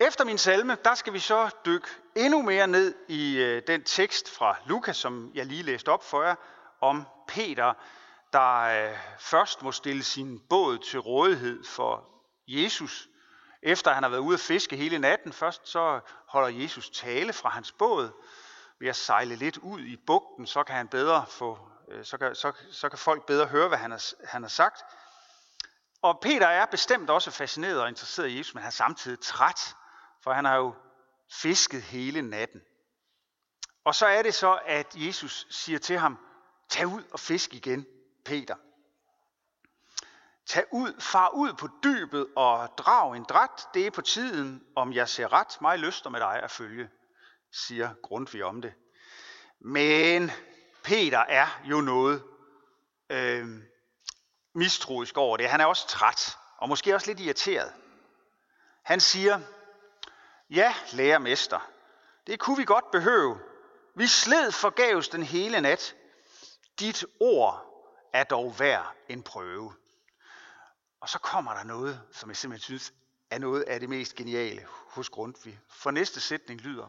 efter 0.00 0.24
min 0.24 0.38
salme, 0.38 0.76
der 0.84 0.94
skal 0.94 1.12
vi 1.12 1.18
så 1.18 1.50
dykke 1.66 1.88
endnu 2.14 2.42
mere 2.42 2.66
ned 2.66 2.94
i 3.08 3.36
øh, 3.36 3.62
den 3.66 3.84
tekst 3.84 4.30
fra 4.30 4.56
Lukas, 4.66 4.96
som 4.96 5.30
jeg 5.34 5.46
lige 5.46 5.62
læste 5.62 5.88
op 5.88 6.04
for 6.04 6.22
jer, 6.22 6.34
om 6.80 7.06
Peter, 7.28 7.74
der 8.32 8.60
øh, 8.60 8.98
først 9.18 9.62
må 9.62 9.72
stille 9.72 10.02
sin 10.02 10.40
båd 10.48 10.78
til 10.78 10.98
rådighed 10.98 11.64
for 11.64 12.08
Jesus. 12.48 13.08
Efter 13.62 13.92
han 13.92 14.02
har 14.02 14.10
været 14.10 14.20
ude 14.20 14.34
at 14.34 14.40
fiske 14.40 14.76
hele 14.76 14.98
natten, 14.98 15.32
først 15.32 15.68
så 15.68 16.00
holder 16.28 16.48
Jesus 16.48 16.90
tale 16.90 17.32
fra 17.32 17.48
hans 17.48 17.72
båd. 17.72 18.10
Ved 18.80 18.88
at 18.88 18.96
sejle 18.96 19.36
lidt 19.36 19.58
ud 19.58 19.80
i 19.80 19.96
bugten, 20.06 20.46
så 20.46 20.62
kan 20.62 20.76
han 20.76 20.88
bedre 20.88 21.26
få, 21.28 21.58
øh, 21.88 22.04
så 22.04 22.18
kan, 22.18 22.34
så, 22.34 22.52
så 22.70 22.88
kan 22.88 22.98
folk 22.98 23.26
bedre 23.26 23.46
høre, 23.46 23.68
hvad 23.68 23.78
han 23.78 23.90
har, 23.90 24.26
han 24.26 24.42
har 24.42 24.48
sagt. 24.48 24.82
Og 26.02 26.18
Peter 26.22 26.46
er 26.46 26.66
bestemt 26.66 27.10
også 27.10 27.30
fascineret 27.30 27.80
og 27.80 27.88
interesseret 27.88 28.28
i 28.28 28.38
Jesus, 28.38 28.54
men 28.54 28.62
han 28.62 28.68
er 28.68 28.72
samtidig 28.72 29.20
træt, 29.20 29.76
for 30.22 30.32
han 30.32 30.44
har 30.44 30.56
jo 30.56 30.74
fisket 31.32 31.82
hele 31.82 32.22
natten. 32.22 32.60
Og 33.84 33.94
så 33.94 34.06
er 34.06 34.22
det 34.22 34.34
så, 34.34 34.58
at 34.66 34.86
Jesus 34.94 35.46
siger 35.50 35.78
til 35.78 35.98
ham, 35.98 36.18
tag 36.68 36.86
ud 36.86 37.02
og 37.12 37.20
fisk 37.20 37.54
igen, 37.54 37.86
Peter. 38.30 38.56
Tag 40.46 40.64
ud, 40.72 41.00
far 41.00 41.28
ud 41.34 41.52
på 41.52 41.68
dybet 41.84 42.26
og 42.36 42.68
drag 42.78 43.16
en 43.16 43.24
dræt, 43.24 43.68
det 43.74 43.86
er 43.86 43.90
på 43.90 44.02
tiden, 44.02 44.62
om 44.76 44.92
jeg 44.92 45.08
ser 45.08 45.32
ret, 45.32 45.60
mig 45.60 45.78
lyster 45.78 46.10
med 46.10 46.20
dig 46.20 46.42
at 46.42 46.50
følge, 46.50 46.90
siger 47.52 47.94
Grundtvig 48.02 48.44
om 48.44 48.62
det. 48.62 48.72
Men 49.60 50.30
Peter 50.82 51.18
er 51.18 51.60
jo 51.64 51.80
noget 51.80 52.22
øh, 53.10 53.46
mistroisk 54.54 55.16
over 55.16 55.36
det. 55.36 55.48
Han 55.48 55.60
er 55.60 55.66
også 55.66 55.88
træt, 55.88 56.38
og 56.58 56.68
måske 56.68 56.94
også 56.94 57.06
lidt 57.06 57.20
irriteret. 57.20 57.72
Han 58.82 59.00
siger, 59.00 59.40
ja, 60.50 60.74
lærermester, 60.92 61.70
det 62.26 62.40
kunne 62.40 62.56
vi 62.56 62.64
godt 62.64 62.90
behøve. 62.90 63.40
Vi 63.94 64.06
sled 64.06 64.52
forgæves 64.52 65.08
den 65.08 65.22
hele 65.22 65.60
nat. 65.60 65.96
Dit 66.78 67.04
ord 67.20 67.69
er 68.12 68.24
dog 68.24 68.58
værd 68.58 68.96
en 69.08 69.22
prøve. 69.22 69.74
Og 71.00 71.08
så 71.08 71.18
kommer 71.18 71.54
der 71.54 71.64
noget, 71.64 72.02
som 72.12 72.28
jeg 72.28 72.36
simpelthen 72.36 72.64
synes 72.64 72.94
er 73.30 73.38
noget 73.38 73.62
af 73.62 73.80
det 73.80 73.88
mest 73.88 74.14
geniale 74.14 74.66
hos 74.68 75.08
Grundtvig. 75.08 75.60
For 75.68 75.90
næste 75.90 76.20
sætning 76.20 76.60
lyder, 76.60 76.88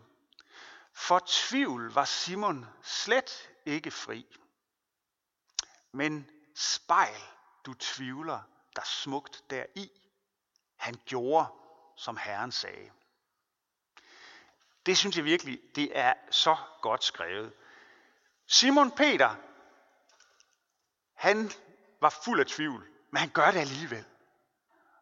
For 0.94 1.22
tvivl 1.28 1.92
var 1.94 2.06
Simon 2.06 2.66
slet 2.84 3.50
ikke 3.66 3.92
fri. 3.92 4.38
Men 5.92 6.30
spejl, 6.56 7.22
du 7.66 7.74
tvivler, 7.74 8.40
der 8.76 8.82
smukt 8.86 9.44
deri. 9.50 9.92
Han 10.76 10.96
gjorde, 11.06 11.48
som 11.98 12.18
Herren 12.18 12.52
sagde. 12.52 12.92
Det 14.86 14.98
synes 14.98 15.18
jeg 15.18 15.26
virkelig, 15.26 15.60
det 15.76 15.98
er 15.98 16.14
så 16.32 16.56
godt 16.82 17.04
skrevet. 17.04 17.54
Simon 18.48 18.92
Peter, 18.92 19.36
han 21.22 21.52
var 22.00 22.10
fuld 22.10 22.40
af 22.40 22.46
tvivl, 22.46 22.88
men 23.12 23.18
han 23.20 23.30
gør 23.30 23.52
det 23.52 23.60
alligevel. 23.60 24.06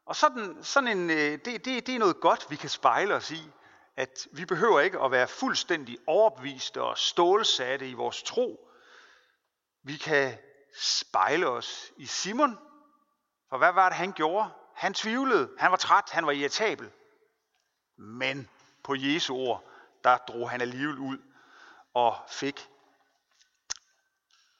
Og 0.06 0.16
sådan, 0.16 0.64
sådan 0.64 0.98
en, 0.98 1.10
øh, 1.10 1.40
det, 1.46 1.46
det, 1.46 1.88
det 1.88 1.90
er 1.90 2.00
noget 2.00 2.20
godt, 2.20 2.48
vi 2.50 2.56
kan 2.56 2.70
spejle 2.70 3.16
os 3.16 3.32
i, 3.32 3.52
at 3.96 4.28
vi 4.32 4.46
behøver 4.46 4.80
ikke 4.80 5.00
at 5.00 5.12
være 5.12 5.28
fuldstændig 5.28 5.98
overbeviste 6.08 6.82
og 6.82 6.98
stålsatte 6.98 7.90
i 7.90 7.94
vores 7.94 8.24
tro. 8.24 8.70
Vi 9.84 9.98
kan 9.98 10.38
spejle 10.80 11.48
os 11.48 11.92
i 11.98 12.06
Simon, 12.06 12.58
for 13.50 13.58
hvad 13.58 13.72
var 13.72 13.90
det, 13.90 13.98
han 13.98 14.14
gjorde? 14.14 14.50
Han 14.76 14.94
tvivlede, 14.94 15.50
han 15.58 15.72
var 15.72 15.78
træt, 15.78 16.10
han 16.12 16.26
var 16.26 16.32
irritabel. 16.32 16.92
Men 17.98 18.50
på 18.84 18.96
Jesu 18.96 19.36
ord, 19.36 19.70
der 20.04 20.18
drog 20.18 20.50
han 20.50 20.62
alligevel 20.62 20.98
ud 20.98 21.18
og 21.94 22.18
fik 22.30 22.70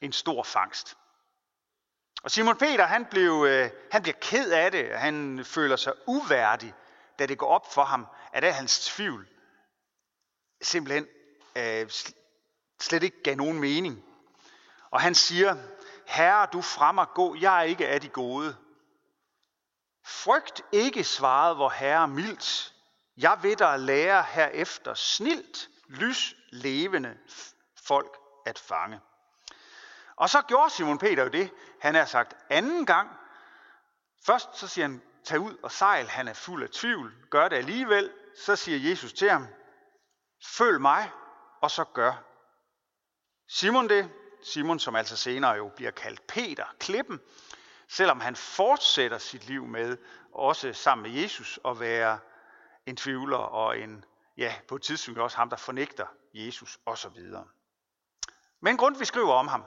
en 0.02 0.14
stor 0.14 0.44
fangst. 0.44 0.99
Og 2.24 2.32
Simon 2.32 2.58
Peter, 2.58 2.86
han, 2.86 3.06
blev, 3.06 3.46
øh, 3.50 3.70
han 3.92 4.02
bliver 4.02 4.18
ked 4.22 4.52
af 4.52 4.72
det. 4.72 4.98
Han 4.98 5.46
føler 5.46 5.76
sig 5.76 5.94
uværdig, 6.08 6.74
da 7.20 7.26
det 7.26 7.38
går 7.38 7.48
op 7.48 7.74
for 7.74 7.84
ham, 7.84 8.08
at 8.34 8.44
det 8.44 8.54
hans 8.54 8.86
tvivl 8.86 9.28
simpelthen 10.62 11.08
øh, 11.56 11.90
slet 12.80 13.04
ikke 13.04 13.24
gav 13.24 13.36
nogen 13.36 13.60
mening. 13.60 14.04
Og 14.92 15.02
han 15.02 15.16
siger, 15.16 15.56
Herre, 16.08 16.48
du 16.54 16.62
fremmer 16.62 17.06
gå, 17.06 17.36
jeg 17.36 17.60
er 17.60 17.64
ikke 17.64 17.88
af 17.88 18.02
de 18.02 18.10
gode. 18.10 18.56
Frygt 20.06 20.62
ikke, 20.72 21.04
svarede 21.04 21.58
vor 21.58 21.70
Herre 21.70 22.08
mildt. 22.08 22.74
Jeg 23.18 23.40
vil 23.42 23.60
dig 23.60 23.80
lære 23.80 24.26
herefter 24.30 24.94
snilt, 24.94 25.70
lys, 25.88 26.36
levende 26.52 27.18
folk 27.84 28.18
at 28.46 28.60
fange. 28.60 29.00
Og 30.16 30.30
så 30.30 30.42
gjorde 30.42 30.70
Simon 30.70 30.98
Peter 30.98 31.24
jo 31.24 31.30
det, 31.30 31.52
han 31.82 31.96
er 31.96 32.06
sagt 32.06 32.38
anden 32.50 32.86
gang. 32.86 33.10
Først 34.26 34.58
så 34.58 34.68
siger 34.68 34.88
han, 34.88 35.02
tag 35.24 35.40
ud 35.40 35.58
og 35.64 35.72
sejl, 35.72 36.08
han 36.08 36.28
er 36.28 36.34
fuld 36.34 36.64
af 36.64 36.70
tvivl, 36.70 37.14
gør 37.30 37.48
det 37.48 37.56
alligevel. 37.56 38.12
Så 38.46 38.56
siger 38.56 38.90
Jesus 38.90 39.14
til 39.14 39.30
ham, 39.30 39.48
følg 40.46 40.82
mig, 40.82 41.12
og 41.62 41.72
så 41.72 41.84
gør. 41.84 42.24
Simon 43.48 43.90
det, 43.90 44.12
Simon 44.44 44.80
som 44.80 44.96
altså 44.96 45.18
senere 45.18 45.52
jo 45.52 45.72
bliver 45.76 45.92
kaldt 45.92 46.28
Peter, 46.28 46.66
klippen, 46.80 47.20
selvom 47.88 48.20
han 48.20 48.36
fortsætter 48.36 49.18
sit 49.18 49.48
liv 49.48 49.66
med, 49.66 49.98
også 50.34 50.74
sammen 50.74 51.12
med 51.12 51.22
Jesus, 51.22 51.60
at 51.66 51.80
være 51.80 52.20
en 52.86 52.96
tvivler 52.96 53.38
og 53.38 53.80
en, 53.80 54.06
ja, 54.38 54.56
på 54.68 54.76
et 54.76 54.82
tidspunkt 54.82 55.20
også 55.20 55.38
ham, 55.38 55.50
der 55.50 55.58
fornægter 55.58 56.08
Jesus 56.34 56.80
osv. 56.86 57.20
Men 58.62 58.78
grund 58.78 58.98
vi 58.98 59.06
skriver 59.06 59.34
om 59.34 59.48
ham, 59.48 59.64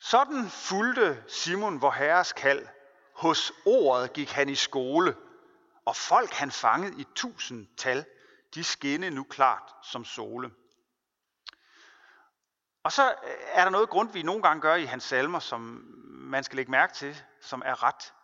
sådan 0.00 0.48
fulgte 0.50 1.24
Simon 1.28 1.80
vor 1.80 1.90
herres 1.90 2.32
kald. 2.32 2.66
Hos 3.14 3.52
ordet 3.66 4.12
gik 4.12 4.30
han 4.30 4.48
i 4.48 4.54
skole, 4.54 5.16
og 5.84 5.96
folk 5.96 6.32
han 6.32 6.50
fanget 6.50 6.98
i 6.98 7.06
tusind 7.14 7.66
tal, 7.76 8.04
de 8.54 8.64
skinnede 8.64 9.14
nu 9.14 9.24
klart 9.24 9.74
som 9.82 10.04
sole. 10.04 10.50
Og 12.82 12.92
så 12.92 13.08
øh, 13.08 13.34
er 13.52 13.64
der 13.64 13.70
noget 13.70 13.88
grund, 13.88 14.12
vi 14.12 14.22
nogle 14.22 14.42
gange 14.42 14.60
gør 14.60 14.74
i 14.74 14.84
hans 14.84 15.04
salmer, 15.04 15.38
som 15.38 15.60
man 16.08 16.44
skal 16.44 16.56
lægge 16.56 16.70
mærke 16.70 16.94
til, 16.94 17.22
som 17.40 17.62
er 17.64 17.82
ret 17.82 18.14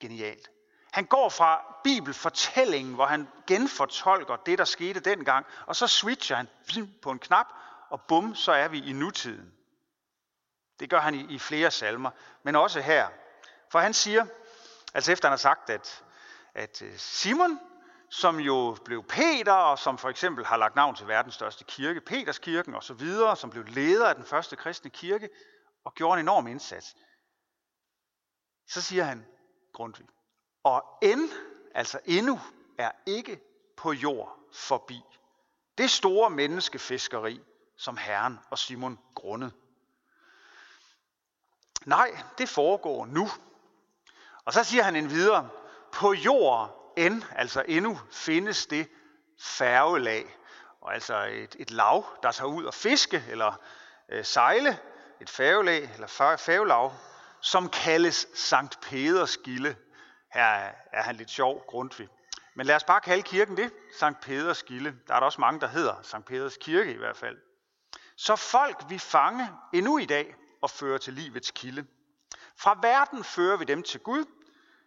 genialt. 0.00 0.50
Han 0.92 1.04
går 1.04 1.28
fra 1.28 1.76
bibelfortællingen, 1.84 2.94
hvor 2.94 3.06
han 3.06 3.28
genfortolker 3.46 4.36
det, 4.36 4.58
der 4.58 4.64
skete 4.64 5.00
dengang, 5.00 5.46
og 5.66 5.76
så 5.76 5.86
switcher 5.86 6.36
han 6.36 6.48
på 7.02 7.10
en 7.10 7.18
knap, 7.18 7.46
og 7.90 8.00
bum, 8.00 8.34
så 8.34 8.52
er 8.52 8.68
vi 8.68 8.78
i 8.78 8.92
nutiden. 8.92 9.52
Det 10.80 10.90
gør 10.90 11.00
han 11.00 11.14
i, 11.14 11.34
i 11.34 11.38
flere 11.38 11.70
salmer, 11.70 12.10
men 12.42 12.56
også 12.56 12.80
her. 12.80 13.08
For 13.70 13.78
han 13.78 13.94
siger, 13.94 14.26
altså 14.94 15.12
efter 15.12 15.28
han 15.28 15.32
har 15.32 15.36
sagt, 15.36 15.70
at, 15.70 16.04
at 16.54 16.82
øh, 16.82 16.98
Simon, 16.98 17.60
som 18.10 18.40
jo 18.40 18.76
blev 18.84 19.04
Peter, 19.04 19.52
og 19.52 19.78
som 19.78 19.98
for 19.98 20.08
eksempel 20.08 20.46
har 20.46 20.56
lagt 20.56 20.76
navn 20.76 20.94
til 20.94 21.08
verdens 21.08 21.34
største 21.34 21.64
kirke, 21.64 22.00
Peterskirken 22.00 22.74
osv., 22.74 23.00
så 23.00 23.34
som 23.34 23.50
blev 23.50 23.64
leder 23.64 24.08
af 24.08 24.14
den 24.14 24.24
første 24.24 24.56
kristne 24.56 24.90
kirke, 24.90 25.28
og 25.84 25.94
gjorde 25.94 26.20
en 26.20 26.24
enorm 26.24 26.46
indsats. 26.46 26.96
Så 28.68 28.82
siger 28.82 29.04
han 29.04 29.26
Grundtvig, 29.72 30.08
og 30.64 30.84
end, 31.02 31.30
altså 31.74 32.00
endnu, 32.04 32.40
er 32.78 32.92
ikke 33.06 33.40
på 33.76 33.92
jord 33.92 34.38
forbi. 34.52 35.00
Det 35.78 35.90
store 35.90 36.30
menneskefiskeri, 36.30 37.40
som 37.76 37.96
Herren 37.96 38.38
og 38.50 38.58
Simon 38.58 38.98
grundede. 39.14 39.52
Nej, 41.86 42.18
det 42.38 42.48
foregår 42.48 43.06
nu. 43.06 43.28
Og 44.44 44.52
så 44.52 44.64
siger 44.64 44.82
han 44.82 44.96
en 44.96 45.10
videre, 45.10 45.48
på 45.92 46.12
jord 46.12 46.92
end, 46.96 47.22
altså 47.36 47.64
endnu, 47.68 48.00
findes 48.12 48.66
det 48.66 48.88
færgelag. 49.40 50.36
Og 50.80 50.94
altså 50.94 51.24
et, 51.24 51.56
et 51.58 51.70
lav, 51.70 52.04
der 52.22 52.30
tager 52.30 52.48
ud 52.48 52.64
og 52.64 52.74
fiske 52.74 53.24
eller 53.28 53.60
øh, 54.08 54.24
sejle, 54.24 54.78
et 55.20 55.30
færgelag 55.30 55.90
eller 55.94 56.06
færgelag, 56.38 56.92
som 57.40 57.68
kaldes 57.68 58.28
Sankt 58.34 58.80
Peders 58.80 59.36
Gilde. 59.36 59.76
Her 60.32 60.70
er 60.92 61.02
han 61.02 61.16
lidt 61.16 61.30
sjov, 61.30 61.64
Grundtvig. 61.66 62.08
Men 62.54 62.66
lad 62.66 62.76
os 62.76 62.84
bare 62.84 63.00
kalde 63.00 63.22
kirken 63.22 63.56
det, 63.56 63.72
Sankt 63.98 64.20
Peders 64.20 64.62
Gilde. 64.62 64.94
Der 65.08 65.14
er 65.14 65.18
der 65.20 65.26
også 65.26 65.40
mange, 65.40 65.60
der 65.60 65.68
hedder 65.68 65.94
Sankt 66.02 66.26
Peders 66.26 66.56
Kirke 66.56 66.92
i 66.92 66.96
hvert 66.96 67.16
fald. 67.16 67.38
Så 68.16 68.36
folk 68.36 68.84
vi 68.88 68.98
fange 68.98 69.48
endnu 69.72 69.98
i 69.98 70.04
dag, 70.04 70.34
og 70.66 70.70
fører 70.70 70.98
til 70.98 71.12
livets 71.12 71.50
kilde. 71.50 71.86
Fra 72.56 72.78
verden 72.82 73.24
fører 73.24 73.56
vi 73.56 73.64
dem 73.64 73.82
til 73.82 74.00
Gud, 74.00 74.24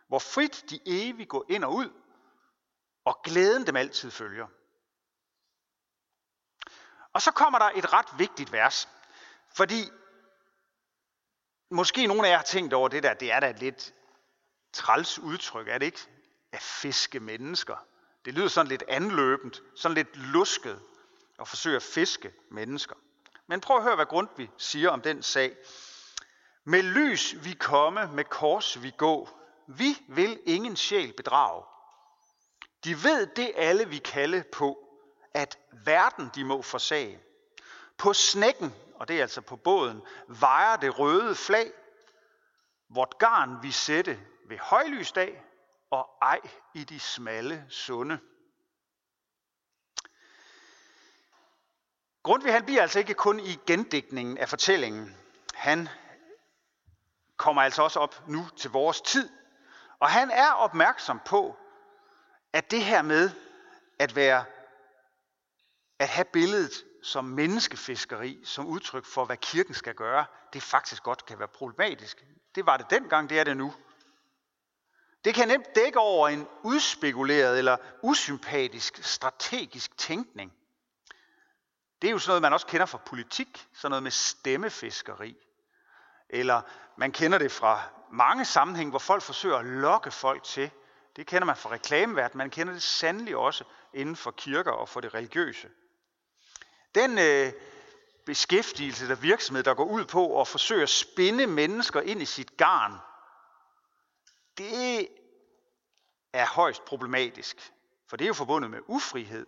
hvor 0.07 0.19
frit 0.19 0.65
de 0.69 0.79
evigt 0.85 1.29
går 1.29 1.45
ind 1.49 1.63
og 1.63 1.73
ud, 1.73 1.89
og 3.05 3.21
glæden 3.23 3.67
dem 3.67 3.75
altid 3.75 4.11
følger. 4.11 4.47
Og 7.13 7.21
så 7.21 7.31
kommer 7.31 7.59
der 7.59 7.69
et 7.75 7.93
ret 7.93 8.05
vigtigt 8.17 8.51
vers, 8.51 8.89
fordi 9.55 9.89
måske 11.69 12.07
nogle 12.07 12.27
af 12.27 12.31
jer 12.31 12.37
har 12.37 12.43
tænkt 12.43 12.73
over 12.73 12.87
det 12.87 13.03
der, 13.03 13.13
det 13.13 13.31
er 13.31 13.39
da 13.39 13.49
et 13.49 13.59
lidt 13.59 13.93
træls 14.73 15.19
udtryk, 15.19 15.67
er 15.67 15.77
det 15.77 15.85
ikke? 15.85 16.07
At 16.51 16.61
fiske 16.61 17.19
mennesker. 17.19 17.87
Det 18.25 18.33
lyder 18.33 18.47
sådan 18.47 18.69
lidt 18.69 18.83
anløbent, 18.87 19.61
sådan 19.75 19.95
lidt 19.95 20.17
lusket 20.17 20.81
at 21.39 21.47
forsøge 21.47 21.75
at 21.75 21.83
fiske 21.83 22.33
mennesker. 22.51 22.95
Men 23.49 23.61
prøv 23.61 23.77
at 23.77 23.83
høre, 23.83 23.95
hvad 23.95 24.05
Grundtvig 24.05 24.51
siger 24.57 24.89
om 24.89 25.01
den 25.01 25.23
sag. 25.23 25.57
Med 26.63 26.83
lys 26.83 27.35
vi 27.43 27.53
komme, 27.53 28.09
med 28.13 28.23
kors 28.23 28.83
vi 28.83 28.93
gå. 28.97 29.29
Vi 29.67 29.97
vil 30.07 30.39
ingen 30.45 30.75
sjæl 30.75 31.13
bedrage. 31.13 31.63
De 32.83 33.03
ved 33.03 33.27
det 33.27 33.51
alle 33.55 33.89
vi 33.89 33.97
kalde 33.97 34.43
på, 34.51 34.77
at 35.33 35.57
verden 35.85 36.31
de 36.35 36.43
må 36.43 36.61
forsage. 36.61 37.19
På 37.97 38.13
snækken, 38.13 38.73
og 38.95 39.07
det 39.07 39.17
er 39.17 39.21
altså 39.21 39.41
på 39.41 39.55
båden, 39.55 40.01
vejer 40.27 40.77
det 40.77 40.99
røde 40.99 41.35
flag. 41.35 41.71
Vort 42.89 43.17
garn 43.17 43.63
vi 43.63 43.71
sætte 43.71 44.19
ved 44.49 44.57
højlysdag, 44.57 45.43
og 45.91 46.09
ej 46.21 46.39
i 46.73 46.83
de 46.83 46.99
smalle 46.99 47.65
sunde. 47.69 48.19
Grundtvig 52.23 52.53
han 52.53 52.65
bliver 52.65 52.81
altså 52.81 52.99
ikke 52.99 53.13
kun 53.13 53.39
i 53.39 53.59
gendækningen 53.67 54.37
af 54.37 54.49
fortællingen. 54.49 55.17
Han 55.53 55.89
kommer 57.37 57.61
altså 57.61 57.83
også 57.83 57.99
op 57.99 58.27
nu 58.27 58.47
til 58.57 58.69
vores 58.71 59.01
tid. 59.01 59.29
Og 59.99 60.09
han 60.09 60.31
er 60.31 60.51
opmærksom 60.51 61.21
på, 61.25 61.57
at 62.53 62.71
det 62.71 62.83
her 62.83 63.01
med 63.01 63.31
at 63.99 64.15
være 64.15 64.45
at 65.99 66.07
have 66.07 66.25
billedet 66.25 66.85
som 67.03 67.25
menneskefiskeri, 67.25 68.41
som 68.43 68.67
udtryk 68.67 69.05
for, 69.05 69.25
hvad 69.25 69.37
kirken 69.37 69.73
skal 69.73 69.95
gøre, 69.95 70.25
det 70.53 70.63
faktisk 70.63 71.03
godt 71.03 71.25
kan 71.25 71.39
være 71.39 71.47
problematisk. 71.47 72.25
Det 72.55 72.65
var 72.65 72.77
det 72.77 72.89
dengang, 72.89 73.29
det 73.29 73.39
er 73.39 73.43
det 73.43 73.57
nu. 73.57 73.73
Det 75.25 75.35
kan 75.35 75.47
nemt 75.47 75.75
dække 75.75 75.99
over 75.99 76.27
en 76.27 76.47
udspekuleret 76.63 77.57
eller 77.57 77.77
usympatisk 78.03 79.03
strategisk 79.03 79.97
tænkning. 79.97 80.53
Det 82.01 82.07
er 82.07 82.11
jo 82.11 82.19
sådan 82.19 82.29
noget, 82.29 82.41
man 82.41 82.53
også 82.53 82.67
kender 82.67 82.85
fra 82.85 82.97
politik, 82.97 83.67
sådan 83.73 83.91
noget 83.91 84.03
med 84.03 84.11
stemmefiskeri. 84.11 85.35
Eller 86.29 86.61
man 86.97 87.11
kender 87.11 87.37
det 87.37 87.51
fra 87.51 87.81
mange 88.11 88.45
sammenhænge, 88.45 88.89
hvor 88.89 88.99
folk 88.99 89.23
forsøger 89.23 89.57
at 89.57 89.65
lokke 89.65 90.11
folk 90.11 90.43
til. 90.43 90.71
Det 91.15 91.27
kender 91.27 91.45
man 91.45 91.55
fra 91.55 91.71
reklameverdenen, 91.71 92.37
man 92.37 92.49
kender 92.49 92.73
det 92.73 92.83
sandelig 92.83 93.35
også 93.35 93.63
inden 93.93 94.15
for 94.15 94.31
kirker 94.31 94.71
og 94.71 94.89
for 94.89 95.01
det 95.01 95.13
religiøse. 95.13 95.69
Den 96.95 97.17
øh, 97.17 97.53
beskæftigelse 98.25 99.07
der 99.07 99.15
virksomhed, 99.15 99.63
der 99.63 99.73
går 99.73 99.85
ud 99.85 100.05
på 100.05 100.41
at 100.41 100.47
forsøge 100.47 100.83
at 100.83 100.89
spinde 100.89 101.47
mennesker 101.47 102.01
ind 102.01 102.21
i 102.21 102.25
sit 102.25 102.57
garn, 102.57 102.93
det 104.57 105.07
er 106.33 106.45
højst 106.45 106.85
problematisk. 106.85 107.73
For 108.07 108.17
det 108.17 108.25
er 108.25 108.27
jo 108.27 108.33
forbundet 108.33 108.71
med 108.71 108.79
ufrihed 108.87 109.45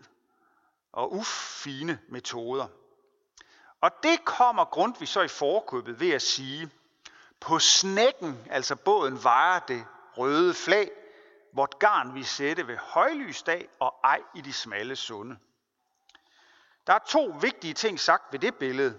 og 0.92 1.14
fine 1.64 2.00
metoder. 2.10 2.68
Og 3.82 3.92
det 4.04 4.26
kommer 4.26 4.66
Grundtvig 4.66 5.08
så 5.08 5.22
i 5.22 5.28
forkøbet 5.28 6.00
ved 6.00 6.12
at 6.12 6.22
sige, 6.22 6.70
på 7.40 7.60
snækken, 7.60 8.48
altså 8.50 8.76
båden, 8.76 9.24
vejer 9.24 9.60
det 9.60 9.86
røde 10.18 10.54
flag, 10.54 10.92
vort 11.54 11.80
garn 11.80 12.16
vi 12.16 12.24
sætte 12.24 12.68
ved 12.68 12.78
højlysdag 12.78 13.70
og 13.80 13.96
ej 14.04 14.22
i 14.36 14.42
de 14.42 14.54
smalle 14.54 14.96
sunde. 14.96 15.38
Der 16.88 16.94
er 16.94 17.00
to 17.08 17.36
vigtige 17.42 17.74
ting 17.74 18.00
sagt 18.00 18.24
ved 18.32 18.40
det 18.40 18.56
billede. 18.56 18.98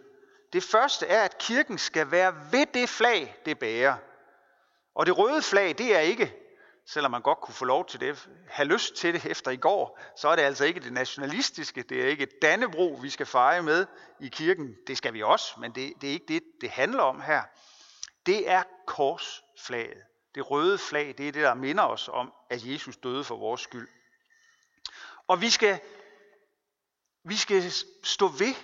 Det 0.53 0.63
første 0.63 1.07
er, 1.07 1.23
at 1.23 1.39
kirken 1.39 1.79
skal 1.79 2.11
være 2.11 2.35
ved 2.53 2.67
det 2.67 2.89
flag, 2.89 3.37
det 3.45 3.59
bærer. 3.59 3.97
Og 4.95 5.07
det 5.07 5.19
røde 5.19 5.43
flag, 5.43 5.79
det 5.79 5.97
er 5.97 6.01
ikke, 6.01 6.42
selvom 6.87 7.11
man 7.11 7.23
godt 7.23 7.41
kunne 7.41 7.55
få 7.55 7.65
lov 7.65 7.87
til 7.87 8.01
det, 8.01 8.29
have 8.49 8.69
lyst 8.69 8.95
til 8.95 9.15
det 9.15 9.27
efter 9.27 9.51
i 9.51 9.57
går, 9.57 10.01
så 10.17 10.29
er 10.29 10.37
det 10.37 10.43
altså 10.43 10.65
ikke 10.65 10.81
det 10.81 10.93
nationalistiske, 10.93 11.83
det 11.83 12.03
er 12.03 12.09
ikke 12.09 12.29
Dannebro, 12.43 12.99
vi 13.03 13.11
skal 13.11 13.27
fejre 13.27 13.63
med 13.63 13.87
i 14.21 14.29
kirken. 14.29 14.77
Det 14.87 14.97
skal 14.97 15.13
vi 15.15 15.23
også, 15.23 15.61
men 15.61 15.75
det, 15.75 15.93
det 16.01 16.09
er 16.09 16.13
ikke 16.13 16.27
det, 16.29 16.43
det 16.61 16.71
handler 16.71 17.03
om 17.03 17.21
her. 17.21 17.43
Det 18.27 18.51
er 18.51 18.63
korsflaget. 18.87 20.03
Det 20.35 20.51
røde 20.51 20.79
flag, 20.79 21.15
det 21.19 21.29
er 21.29 21.33
det, 21.33 21.43
der 21.43 21.55
minder 21.55 21.85
os 21.85 22.09
om, 22.09 22.33
at 22.51 22.65
Jesus 22.65 22.97
døde 22.97 23.25
for 23.25 23.37
vores 23.37 23.61
skyld. 23.61 23.89
Og 25.29 25.41
vi 25.41 25.51
skal 25.51 25.81
vi 27.25 27.37
skal 27.37 27.73
stå 28.05 28.29
ved, 28.29 28.55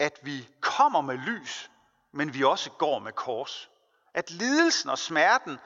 at 0.00 0.18
vi 0.22 0.48
kommer 0.60 1.00
med 1.00 1.18
lys, 1.18 1.70
men 2.12 2.34
vi 2.34 2.44
også 2.44 2.70
går 2.70 2.98
med 2.98 3.12
kors. 3.12 3.70
At 4.14 4.30
lidelsen 4.30 4.90
og 4.90 4.98
smerten 4.98 5.58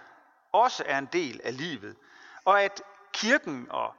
også 0.53 0.83
er 0.87 0.99
en 0.99 1.09
del 1.13 1.41
af 1.45 1.57
livet. 1.57 1.97
Og 2.45 2.63
at 2.63 2.83
kirken 3.13 3.67
og 3.71 3.95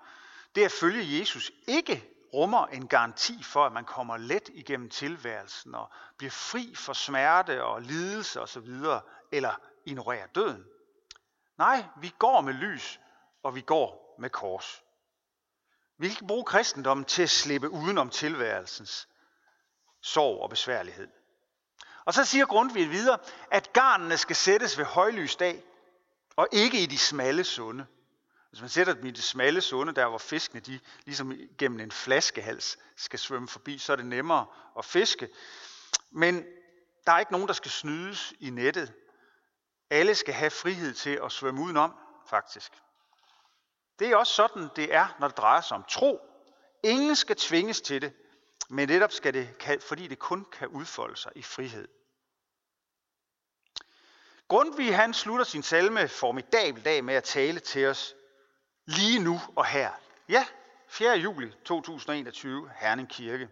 det 0.55 0.65
at 0.65 0.71
følge 0.71 1.19
Jesus 1.19 1.51
ikke 1.67 2.09
rummer 2.33 2.65
en 2.65 2.87
garanti 2.87 3.43
for, 3.43 3.65
at 3.65 3.71
man 3.71 3.85
kommer 3.85 4.17
let 4.17 4.49
igennem 4.53 4.89
tilværelsen 4.89 5.75
og 5.75 5.89
bliver 6.17 6.31
fri 6.31 6.75
for 6.75 6.93
smerte 6.93 7.63
og 7.63 7.81
lidelse 7.81 8.41
osv., 8.41 8.69
eller 9.31 9.53
ignorerer 9.85 10.27
døden. 10.27 10.65
Nej, 11.57 11.83
vi 12.01 12.13
går 12.19 12.41
med 12.41 12.53
lys, 12.53 12.99
og 13.43 13.55
vi 13.55 13.61
går 13.61 14.15
med 14.19 14.29
kors. 14.29 14.83
Vi 15.97 16.07
kan 16.07 16.11
ikke 16.11 16.27
bruge 16.27 16.45
kristendommen 16.45 17.05
til 17.05 17.23
at 17.23 17.29
slippe 17.29 17.69
udenom 17.69 18.09
tilværelsens 18.09 19.07
sorg 20.01 20.41
og 20.41 20.49
besværlighed. 20.49 21.07
Og 22.05 22.13
så 22.13 22.25
siger 22.25 22.45
Grundtvig 22.45 22.89
videre, 22.89 23.17
at 23.51 23.73
garnene 23.73 24.17
skal 24.17 24.35
sættes 24.35 24.77
ved 24.77 24.85
højlysdag, 24.85 25.63
og 26.35 26.47
ikke 26.51 26.83
i 26.83 26.85
de 26.85 26.97
smalle 26.97 27.43
sunde. 27.43 27.85
Hvis 28.49 28.61
man 28.61 28.69
sætter 28.69 28.93
dem 28.93 29.05
i 29.05 29.11
de 29.11 29.21
smalle 29.21 29.61
sunde, 29.61 29.93
der 29.93 30.07
hvor 30.07 30.17
fiskene 30.17 30.61
de 30.61 30.79
ligesom 31.05 31.33
gennem 31.57 31.79
en 31.79 31.91
flaskehals 31.91 32.77
skal 32.95 33.19
svømme 33.19 33.47
forbi, 33.47 33.77
så 33.77 33.91
er 33.91 33.95
det 33.95 34.05
nemmere 34.05 34.45
at 34.77 34.85
fiske. 34.85 35.29
Men 36.11 36.45
der 37.05 37.11
er 37.11 37.19
ikke 37.19 37.31
nogen, 37.31 37.47
der 37.47 37.53
skal 37.53 37.71
snydes 37.71 38.33
i 38.39 38.49
nettet. 38.49 38.93
Alle 39.89 40.15
skal 40.15 40.33
have 40.33 40.51
frihed 40.51 40.93
til 40.93 41.19
at 41.23 41.31
svømme 41.31 41.61
udenom, 41.61 41.93
faktisk. 42.29 42.71
Det 43.99 44.07
er 44.07 44.15
også 44.15 44.33
sådan, 44.33 44.69
det 44.75 44.93
er, 44.93 45.15
når 45.19 45.27
det 45.27 45.37
drejer 45.37 45.61
sig 45.61 45.77
om 45.77 45.83
tro. 45.89 46.19
Ingen 46.83 47.15
skal 47.15 47.35
tvinges 47.35 47.81
til 47.81 48.01
det, 48.01 48.13
men 48.69 48.87
netop 48.89 49.11
skal 49.11 49.33
det, 49.33 49.81
fordi 49.87 50.07
det 50.07 50.19
kun 50.19 50.45
kan 50.51 50.67
udfolde 50.67 51.17
sig 51.17 51.31
i 51.35 51.41
frihed. 51.41 51.87
Grundtvig 54.47 54.95
han 54.95 55.13
slutter 55.13 55.45
sin 55.45 55.63
salme 55.63 56.07
formidabel 56.07 56.85
dag 56.85 57.03
med 57.03 57.15
at 57.15 57.23
tale 57.23 57.59
til 57.59 57.87
os 57.87 58.15
lige 58.85 59.19
nu 59.19 59.39
og 59.55 59.65
her. 59.65 59.91
Ja, 60.29 60.45
4. 60.87 61.17
juli 61.17 61.51
2021, 61.65 62.71
Herning 62.75 63.09
Kirke. 63.09 63.49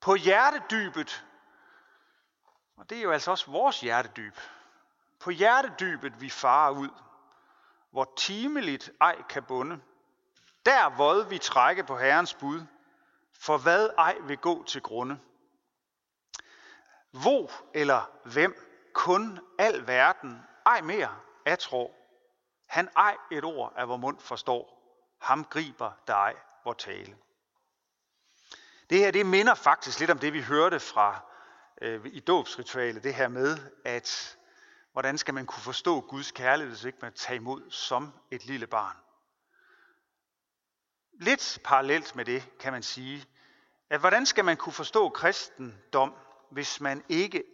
På 0.00 0.14
hjertedybet, 0.14 1.24
og 2.76 2.90
det 2.90 2.98
er 2.98 3.02
jo 3.02 3.10
altså 3.10 3.30
også 3.30 3.50
vores 3.50 3.80
hjertedyb, 3.80 4.36
på 5.18 5.30
hjertedybet 5.30 6.20
vi 6.20 6.30
farer 6.30 6.70
ud, 6.70 6.88
hvor 7.90 8.12
timeligt 8.16 8.90
ej 9.00 9.22
kan 9.28 9.42
bunde. 9.42 9.80
Der 10.66 10.96
våd 10.96 11.28
vi 11.28 11.38
trække 11.38 11.84
på 11.84 11.98
Herrens 11.98 12.34
bud, 12.34 12.62
for 13.32 13.58
hvad 13.58 13.90
ej 13.98 14.16
vil 14.26 14.38
gå 14.38 14.64
til 14.64 14.82
grunde. 14.82 15.18
Hvor 17.10 17.50
eller 17.74 18.10
hvem 18.24 18.69
kun 18.92 19.40
al 19.58 19.86
verden 19.86 20.42
ej 20.66 20.80
mere 20.80 21.16
atro. 21.46 21.94
Han 22.68 22.88
ej 22.96 23.16
et 23.32 23.44
ord 23.44 23.72
af 23.76 23.88
vor 23.88 23.96
mund 23.96 24.20
forstår. 24.20 24.76
Ham 25.20 25.44
griber 25.44 25.92
dig 26.06 26.34
vor 26.64 26.72
tale. 26.72 27.16
Det 28.90 28.98
her 28.98 29.10
det 29.10 29.26
minder 29.26 29.54
faktisk 29.54 30.00
lidt 30.00 30.10
om 30.10 30.18
det, 30.18 30.32
vi 30.32 30.42
hørte 30.42 30.80
fra 30.80 31.20
øh, 31.82 32.06
i 32.06 32.20
dåbsritualet, 32.20 33.04
det 33.04 33.14
her 33.14 33.28
med, 33.28 33.58
at 33.84 34.36
Hvordan 34.92 35.18
skal 35.18 35.34
man 35.34 35.46
kunne 35.46 35.62
forstå 35.62 36.00
Guds 36.00 36.32
kærlighed, 36.32 36.74
hvis 36.74 36.84
ikke 36.84 36.98
man 37.02 37.12
tager 37.12 37.40
imod 37.40 37.70
som 37.70 38.12
et 38.30 38.44
lille 38.44 38.66
barn? 38.66 38.96
Lidt 41.12 41.58
parallelt 41.64 42.16
med 42.16 42.24
det 42.24 42.58
kan 42.60 42.72
man 42.72 42.82
sige, 42.82 43.24
at 43.90 44.00
hvordan 44.00 44.26
skal 44.26 44.44
man 44.44 44.56
kunne 44.56 44.72
forstå 44.72 45.08
kristendom, 45.08 46.14
hvis 46.50 46.80
man 46.80 47.04
ikke 47.08 47.44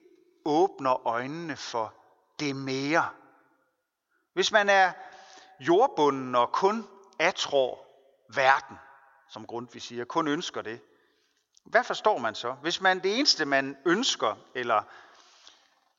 åbner 0.47 1.07
øjnene 1.07 1.57
for 1.57 1.95
det 2.41 2.57
mere? 2.57 3.09
Hvis 4.33 4.53
man 4.53 4.69
er 4.69 4.93
jordbunden 5.61 6.35
og 6.35 6.53
kun 6.53 6.89
atrår 7.19 7.87
verden, 8.35 8.79
som 9.29 9.47
Grundtvig 9.47 9.83
siger, 9.83 10.05
kun 10.05 10.29
ønsker 10.29 10.63
det, 10.63 10.81
hvad 11.65 11.85
forstår 11.85 12.19
man 12.19 12.35
så? 12.35 12.53
Hvis 12.53 12.81
man 12.81 13.03
det 13.03 13.19
eneste, 13.19 13.45
man 13.45 13.77
ønsker 13.87 14.35
eller 14.55 14.83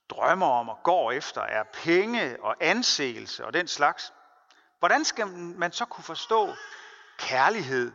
drømmer 0.09 0.47
om 0.47 0.69
og 0.69 0.79
går 0.83 1.11
efter, 1.11 1.41
er 1.41 1.63
penge 1.63 2.43
og 2.43 2.55
anseelse 2.59 3.45
og 3.45 3.53
den 3.53 3.67
slags, 3.67 4.13
hvordan 4.79 5.05
skal 5.05 5.27
man 5.27 5.71
så 5.71 5.85
kunne 5.85 6.03
forstå 6.03 6.53
kærlighed, 7.17 7.91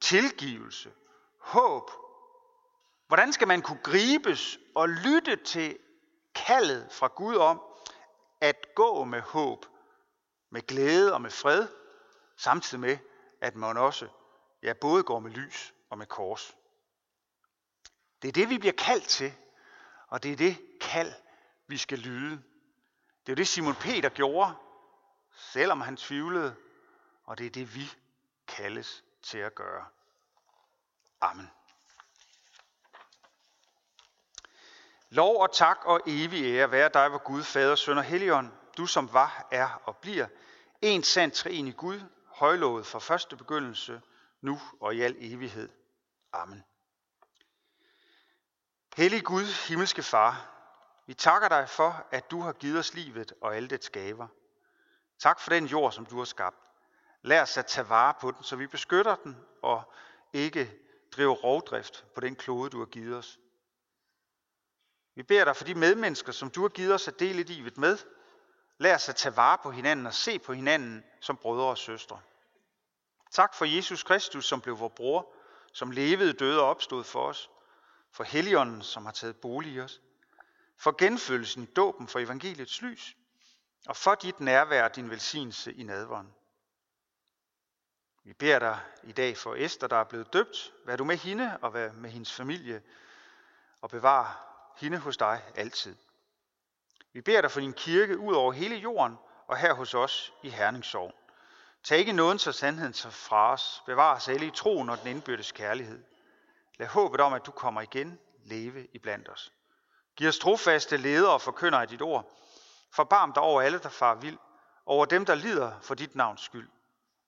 tilgivelse, 0.00 0.92
håb 1.38 1.90
Hvordan 3.10 3.32
skal 3.32 3.48
man 3.48 3.62
kunne 3.62 3.80
gribes 3.82 4.58
og 4.74 4.88
lytte 4.88 5.36
til 5.36 5.78
kaldet 6.34 6.92
fra 6.92 7.06
Gud 7.06 7.36
om 7.36 7.62
at 8.40 8.74
gå 8.74 9.04
med 9.04 9.20
håb, 9.20 9.66
med 10.50 10.66
glæde 10.66 11.14
og 11.14 11.22
med 11.22 11.30
fred, 11.30 11.68
samtidig 12.36 12.80
med, 12.80 12.98
at 13.40 13.56
man 13.56 13.76
også 13.76 14.08
ja, 14.62 14.72
både 14.72 15.02
går 15.02 15.18
med 15.18 15.30
lys 15.30 15.74
og 15.90 15.98
med 15.98 16.06
kors. 16.06 16.56
Det 18.22 18.28
er 18.28 18.32
det, 18.32 18.50
vi 18.50 18.58
bliver 18.58 18.74
kaldt 18.78 19.08
til, 19.08 19.32
og 20.08 20.22
det 20.22 20.32
er 20.32 20.36
det 20.36 20.78
kald, 20.80 21.12
vi 21.66 21.76
skal 21.76 21.98
lyde. 21.98 22.42
Det 23.20 23.28
er 23.28 23.32
jo 23.32 23.34
det, 23.34 23.48
Simon 23.48 23.74
Peter 23.74 24.08
gjorde, 24.08 24.54
selvom 25.34 25.80
han 25.80 25.96
tvivlede, 25.96 26.56
og 27.24 27.38
det 27.38 27.46
er 27.46 27.50
det, 27.50 27.74
vi 27.74 27.90
kaldes 28.48 29.04
til 29.22 29.38
at 29.38 29.54
gøre. 29.54 29.86
Amen. 31.20 31.50
Lov 35.10 35.42
og 35.42 35.52
tak 35.52 35.78
og 35.84 36.00
evig 36.06 36.44
ære 36.44 36.70
være 36.70 36.90
dig, 36.94 37.08
hvor 37.08 37.18
Gud, 37.18 37.42
Fader, 37.42 37.74
Søn 37.74 37.98
og 37.98 38.04
Helligånd, 38.04 38.52
du 38.76 38.86
som 38.86 39.12
var, 39.12 39.48
er 39.50 39.82
og 39.84 39.96
bliver, 39.96 40.26
en 40.82 41.02
sand 41.02 41.46
i 41.46 41.70
Gud, 41.70 42.00
højlovet 42.26 42.86
fra 42.86 42.98
første 42.98 43.36
begyndelse, 43.36 44.02
nu 44.40 44.60
og 44.80 44.94
i 44.94 45.00
al 45.00 45.16
evighed. 45.18 45.68
Amen. 46.32 46.64
Hellig 48.96 49.24
Gud, 49.24 49.68
himmelske 49.68 50.02
Far, 50.02 50.50
vi 51.06 51.14
takker 51.14 51.48
dig 51.48 51.68
for, 51.68 52.06
at 52.10 52.30
du 52.30 52.40
har 52.40 52.52
givet 52.52 52.78
os 52.78 52.94
livet 52.94 53.32
og 53.40 53.56
alle 53.56 53.68
dets 53.68 53.90
gaver. 53.90 54.28
Tak 55.18 55.40
for 55.40 55.50
den 55.50 55.66
jord, 55.66 55.92
som 55.92 56.06
du 56.06 56.18
har 56.18 56.24
skabt. 56.24 56.56
Lær 57.22 57.42
os 57.42 57.58
at 57.58 57.66
tage 57.66 57.88
vare 57.88 58.14
på 58.20 58.30
den, 58.30 58.42
så 58.42 58.56
vi 58.56 58.66
beskytter 58.66 59.14
den 59.14 59.36
og 59.62 59.92
ikke 60.32 60.72
driver 61.12 61.34
rovdrift 61.34 62.04
på 62.14 62.20
den 62.20 62.36
klode, 62.36 62.70
du 62.70 62.78
har 62.78 62.86
givet 62.86 63.16
os. 63.16 63.38
Vi 65.14 65.22
beder 65.22 65.44
dig 65.44 65.56
for 65.56 65.64
de 65.64 65.74
medmennesker, 65.74 66.32
som 66.32 66.50
du 66.50 66.60
har 66.62 66.68
givet 66.68 66.94
os 66.94 67.08
at 67.08 67.20
dele 67.20 67.42
livet 67.42 67.78
med. 67.78 67.98
Lær 68.78 68.94
os 68.94 69.08
at 69.08 69.16
tage 69.16 69.36
vare 69.36 69.58
på 69.62 69.70
hinanden 69.70 70.06
og 70.06 70.14
se 70.14 70.38
på 70.38 70.52
hinanden 70.52 71.04
som 71.20 71.36
brødre 71.36 71.66
og 71.66 71.78
søstre. 71.78 72.20
Tak 73.30 73.54
for 73.54 73.64
Jesus 73.64 74.02
Kristus, 74.02 74.46
som 74.46 74.60
blev 74.60 74.78
vores 74.78 74.92
bror, 74.96 75.34
som 75.72 75.90
levede, 75.90 76.32
døde 76.32 76.60
og 76.60 76.68
opstod 76.68 77.04
for 77.04 77.26
os. 77.26 77.50
For 78.10 78.24
Helligånden, 78.24 78.82
som 78.82 79.04
har 79.04 79.12
taget 79.12 79.36
bolig 79.36 79.72
i 79.72 79.80
os. 79.80 80.00
For 80.76 80.94
genfølelsen 80.98 81.62
i 81.62 81.66
dåben 81.66 82.08
for 82.08 82.18
evangeliets 82.18 82.82
lys. 82.82 83.16
Og 83.88 83.96
for 83.96 84.14
dit 84.14 84.40
nærvær 84.40 84.84
og 84.84 84.96
din 84.96 85.10
velsignelse 85.10 85.72
i 85.72 85.82
nadvånden. 85.82 86.34
Vi 88.24 88.32
beder 88.32 88.58
dig 88.58 88.80
i 89.02 89.12
dag 89.12 89.36
for 89.36 89.54
Esther, 89.54 89.88
der 89.88 89.96
er 89.96 90.04
blevet 90.04 90.32
døbt. 90.32 90.72
Vær 90.84 90.96
du 90.96 91.04
med 91.04 91.16
hende 91.16 91.58
og 91.62 91.74
vær 91.74 91.92
med 91.92 92.10
hendes 92.10 92.32
familie 92.32 92.82
og 93.80 93.90
bevar 93.90 94.49
hende 94.80 94.98
hos 94.98 95.16
dig 95.16 95.42
altid. 95.54 95.96
Vi 97.12 97.20
beder 97.20 97.40
dig 97.40 97.50
for 97.50 97.60
din 97.60 97.72
kirke 97.72 98.18
ud 98.18 98.34
over 98.34 98.52
hele 98.52 98.76
jorden 98.76 99.18
og 99.46 99.56
her 99.56 99.74
hos 99.74 99.94
os 99.94 100.32
i 100.42 100.48
Herningssorg. 100.48 101.14
Tag 101.84 101.98
ikke 101.98 102.12
nåden 102.12 102.38
så 102.38 102.52
sandheden 102.52 102.94
så 102.94 103.10
fra 103.10 103.52
os. 103.52 103.82
Bevar 103.86 104.16
os 104.16 104.28
alle 104.28 104.46
i 104.46 104.50
troen 104.50 104.90
og 104.90 104.98
den 104.98 105.06
indbyrdes 105.06 105.52
kærlighed. 105.52 106.04
Lad 106.78 106.86
håbet 106.86 107.20
om, 107.20 107.32
at 107.32 107.46
du 107.46 107.50
kommer 107.50 107.80
igen, 107.80 108.18
leve 108.44 108.86
i 108.92 108.98
blandt 108.98 109.28
os. 109.28 109.52
Giv 110.16 110.28
os 110.28 110.38
trofaste 110.38 110.96
ledere 110.96 111.32
og 111.32 111.40
forkynder 111.40 111.78
af 111.78 111.88
dit 111.88 112.02
ord. 112.02 112.36
Forbarm 112.92 113.32
dig 113.32 113.42
over 113.42 113.62
alle, 113.62 113.78
der 113.78 113.88
far 113.88 114.14
vild, 114.14 114.38
over 114.86 115.04
dem, 115.04 115.24
der 115.24 115.34
lider 115.34 115.80
for 115.80 115.94
dit 115.94 116.14
navns 116.14 116.40
skyld, 116.40 116.70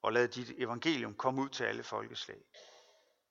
og 0.02 0.12
lad 0.12 0.28
dit 0.28 0.52
evangelium 0.58 1.14
komme 1.14 1.42
ud 1.42 1.48
til 1.48 1.64
alle 1.64 1.82
folkeslag. 1.82 2.38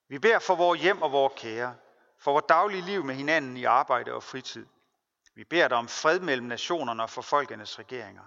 Vi 0.08 0.20
beder 0.20 0.40
for 0.40 0.56
vores 0.56 0.82
hjem 0.82 1.02
og 1.02 1.12
vores 1.12 1.34
kære, 1.36 1.76
for 2.22 2.32
vores 2.32 2.46
daglige 2.50 2.82
liv 2.82 3.04
med 3.04 3.16
hinanden 3.16 3.58
i 3.58 3.64
arbejde 3.64 4.14
og 4.14 4.24
fritid. 4.24 4.66
Vi 5.36 5.44
beder 5.44 5.68
dig 5.68 5.78
om 5.78 5.88
fred 5.88 6.20
mellem 6.20 6.48
nationerne 6.48 7.04
og 7.04 7.10
for 7.10 7.22
folkenes 7.22 7.80
regeringer. 7.80 8.24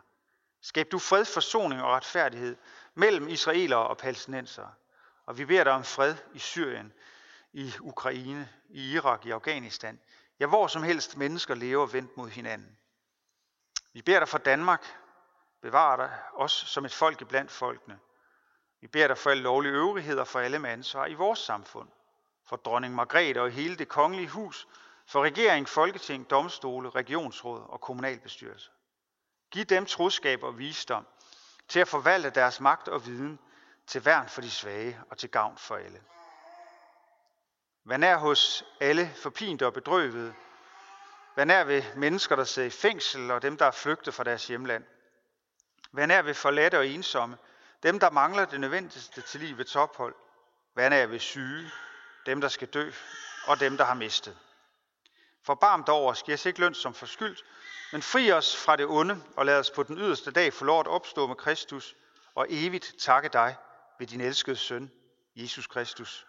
Skab 0.61 0.87
du 0.93 0.99
fred, 0.99 1.25
forsoning 1.25 1.83
og 1.83 1.93
retfærdighed 1.93 2.57
mellem 2.95 3.29
israelere 3.29 3.87
og 3.87 3.99
palæstinensere. 3.99 4.73
Og 5.27 5.39
vi 5.39 5.45
beder 5.45 5.65
dig 5.65 5.73
om 5.73 5.85
fred 5.85 6.17
i 6.33 6.39
Syrien, 6.39 6.93
i 7.53 7.73
Ukraine, 7.81 8.49
i 8.69 8.93
Irak, 8.93 9.27
i 9.27 9.31
Afghanistan. 9.31 10.01
Ja, 10.41 10.47
hvor 10.47 10.67
som 10.67 10.83
helst 10.83 11.17
mennesker 11.17 11.55
lever 11.55 11.87
vendt 11.87 12.17
mod 12.17 12.29
hinanden. 12.29 12.79
Vi 13.93 14.03
beder 14.03 14.19
dig 14.19 14.29
for 14.29 14.39
Danmark. 14.39 14.87
Bevar 15.63 15.97
dig 15.97 16.11
os 16.35 16.53
som 16.53 16.85
et 16.85 16.95
folk 16.95 17.29
blandt 17.29 17.51
folkene. 17.51 17.99
Vi 18.81 18.87
beder 18.87 19.07
dig 19.07 19.19
for 19.19 19.31
alle 19.31 19.43
lovlige 19.43 19.73
øvrigheder 19.73 20.25
for 20.25 20.41
alle 20.41 20.59
med 20.59 20.71
ansvar 20.71 21.07
i 21.07 21.15
vores 21.15 21.39
samfund 21.39 21.89
for 22.47 22.57
dronning 22.57 22.95
Margrethe 22.95 23.43
og 23.43 23.51
hele 23.51 23.77
det 23.77 23.89
kongelige 23.89 24.29
hus, 24.29 24.69
for 25.07 25.25
regering, 25.25 25.69
folketing, 25.69 26.31
domstole, 26.31 26.91
regionsråd 26.91 27.67
og 27.69 27.81
kommunalbestyrelse. 27.81 28.71
Giv 29.51 29.65
dem 29.65 29.87
troskab 29.87 30.43
og 30.43 30.59
visdom 30.59 31.07
til 31.69 31.81
at 31.81 31.89
forvalte 31.89 32.31
deres 32.31 32.61
magt 32.61 32.89
og 32.89 33.07
viden 33.07 33.39
til 33.87 34.05
værn 34.05 34.29
for 34.29 34.41
de 34.41 34.51
svage 34.51 35.01
og 35.11 35.19
til 35.19 35.31
gavn 35.31 35.59
for 35.59 35.77
alle. 35.77 36.01
Vær 37.85 37.97
nær 37.97 38.17
hos 38.17 38.65
alle 38.81 39.11
forpinte 39.23 39.67
og 39.67 39.73
bedrøvede. 39.73 40.35
Vær 41.37 41.45
nær 41.45 41.65
ved 41.65 41.83
mennesker, 41.97 42.37
der 42.37 42.45
sidder 42.45 42.69
i 42.69 42.71
fængsel 42.71 43.31
og 43.31 43.43
dem, 43.43 43.57
der 43.57 43.67
er 43.67 43.71
flygtet 43.71 44.15
fra 44.15 44.25
deres 44.25 44.47
hjemland. 44.47 44.85
Vær 45.93 46.07
nær 46.07 46.23
ved 46.23 46.35
forladte 46.35 46.79
og 46.79 46.87
ensomme, 46.87 47.37
dem, 47.83 48.01
der 48.01 48.11
mangler 48.11 48.45
det 48.45 48.61
nødvendigste 48.61 49.21
til 49.21 49.41
livets 49.41 49.77
ophold. 49.77 50.15
Vær 50.75 50.89
nær 50.89 51.07
ved 51.07 51.19
syge, 51.19 51.71
dem 52.27 52.41
der 52.41 52.49
skal 52.49 52.69
dø, 52.69 52.91
og 53.47 53.61
dem 53.61 53.77
der 53.77 53.85
har 53.85 53.95
mistet. 53.95 54.39
Forbarm 55.43 55.85
over 55.89 56.11
os, 56.11 56.23
giv 56.23 56.35
os 56.35 56.47
ikke 56.47 56.61
løn 56.61 56.75
som 56.75 56.95
forskyldt, 56.95 57.45
men 57.93 58.03
fri 58.03 58.33
os 58.33 58.57
fra 58.57 58.77
det 58.77 58.87
onde, 58.87 59.23
og 59.37 59.47
lad 59.47 59.59
os 59.59 59.71
på 59.71 59.83
den 59.83 59.99
yderste 59.99 60.31
dag 60.31 60.53
få 60.53 60.65
lov 60.65 60.81
at 60.81 60.87
opstå 60.87 61.27
med 61.27 61.37
Kristus, 61.37 61.97
og 62.35 62.47
evigt 62.51 62.95
takke 62.99 63.29
dig 63.29 63.57
ved 63.99 64.07
din 64.07 64.21
elskede 64.21 64.57
søn, 64.57 64.93
Jesus 65.37 65.67
Kristus. 65.67 66.27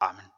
Amen. 0.00 0.35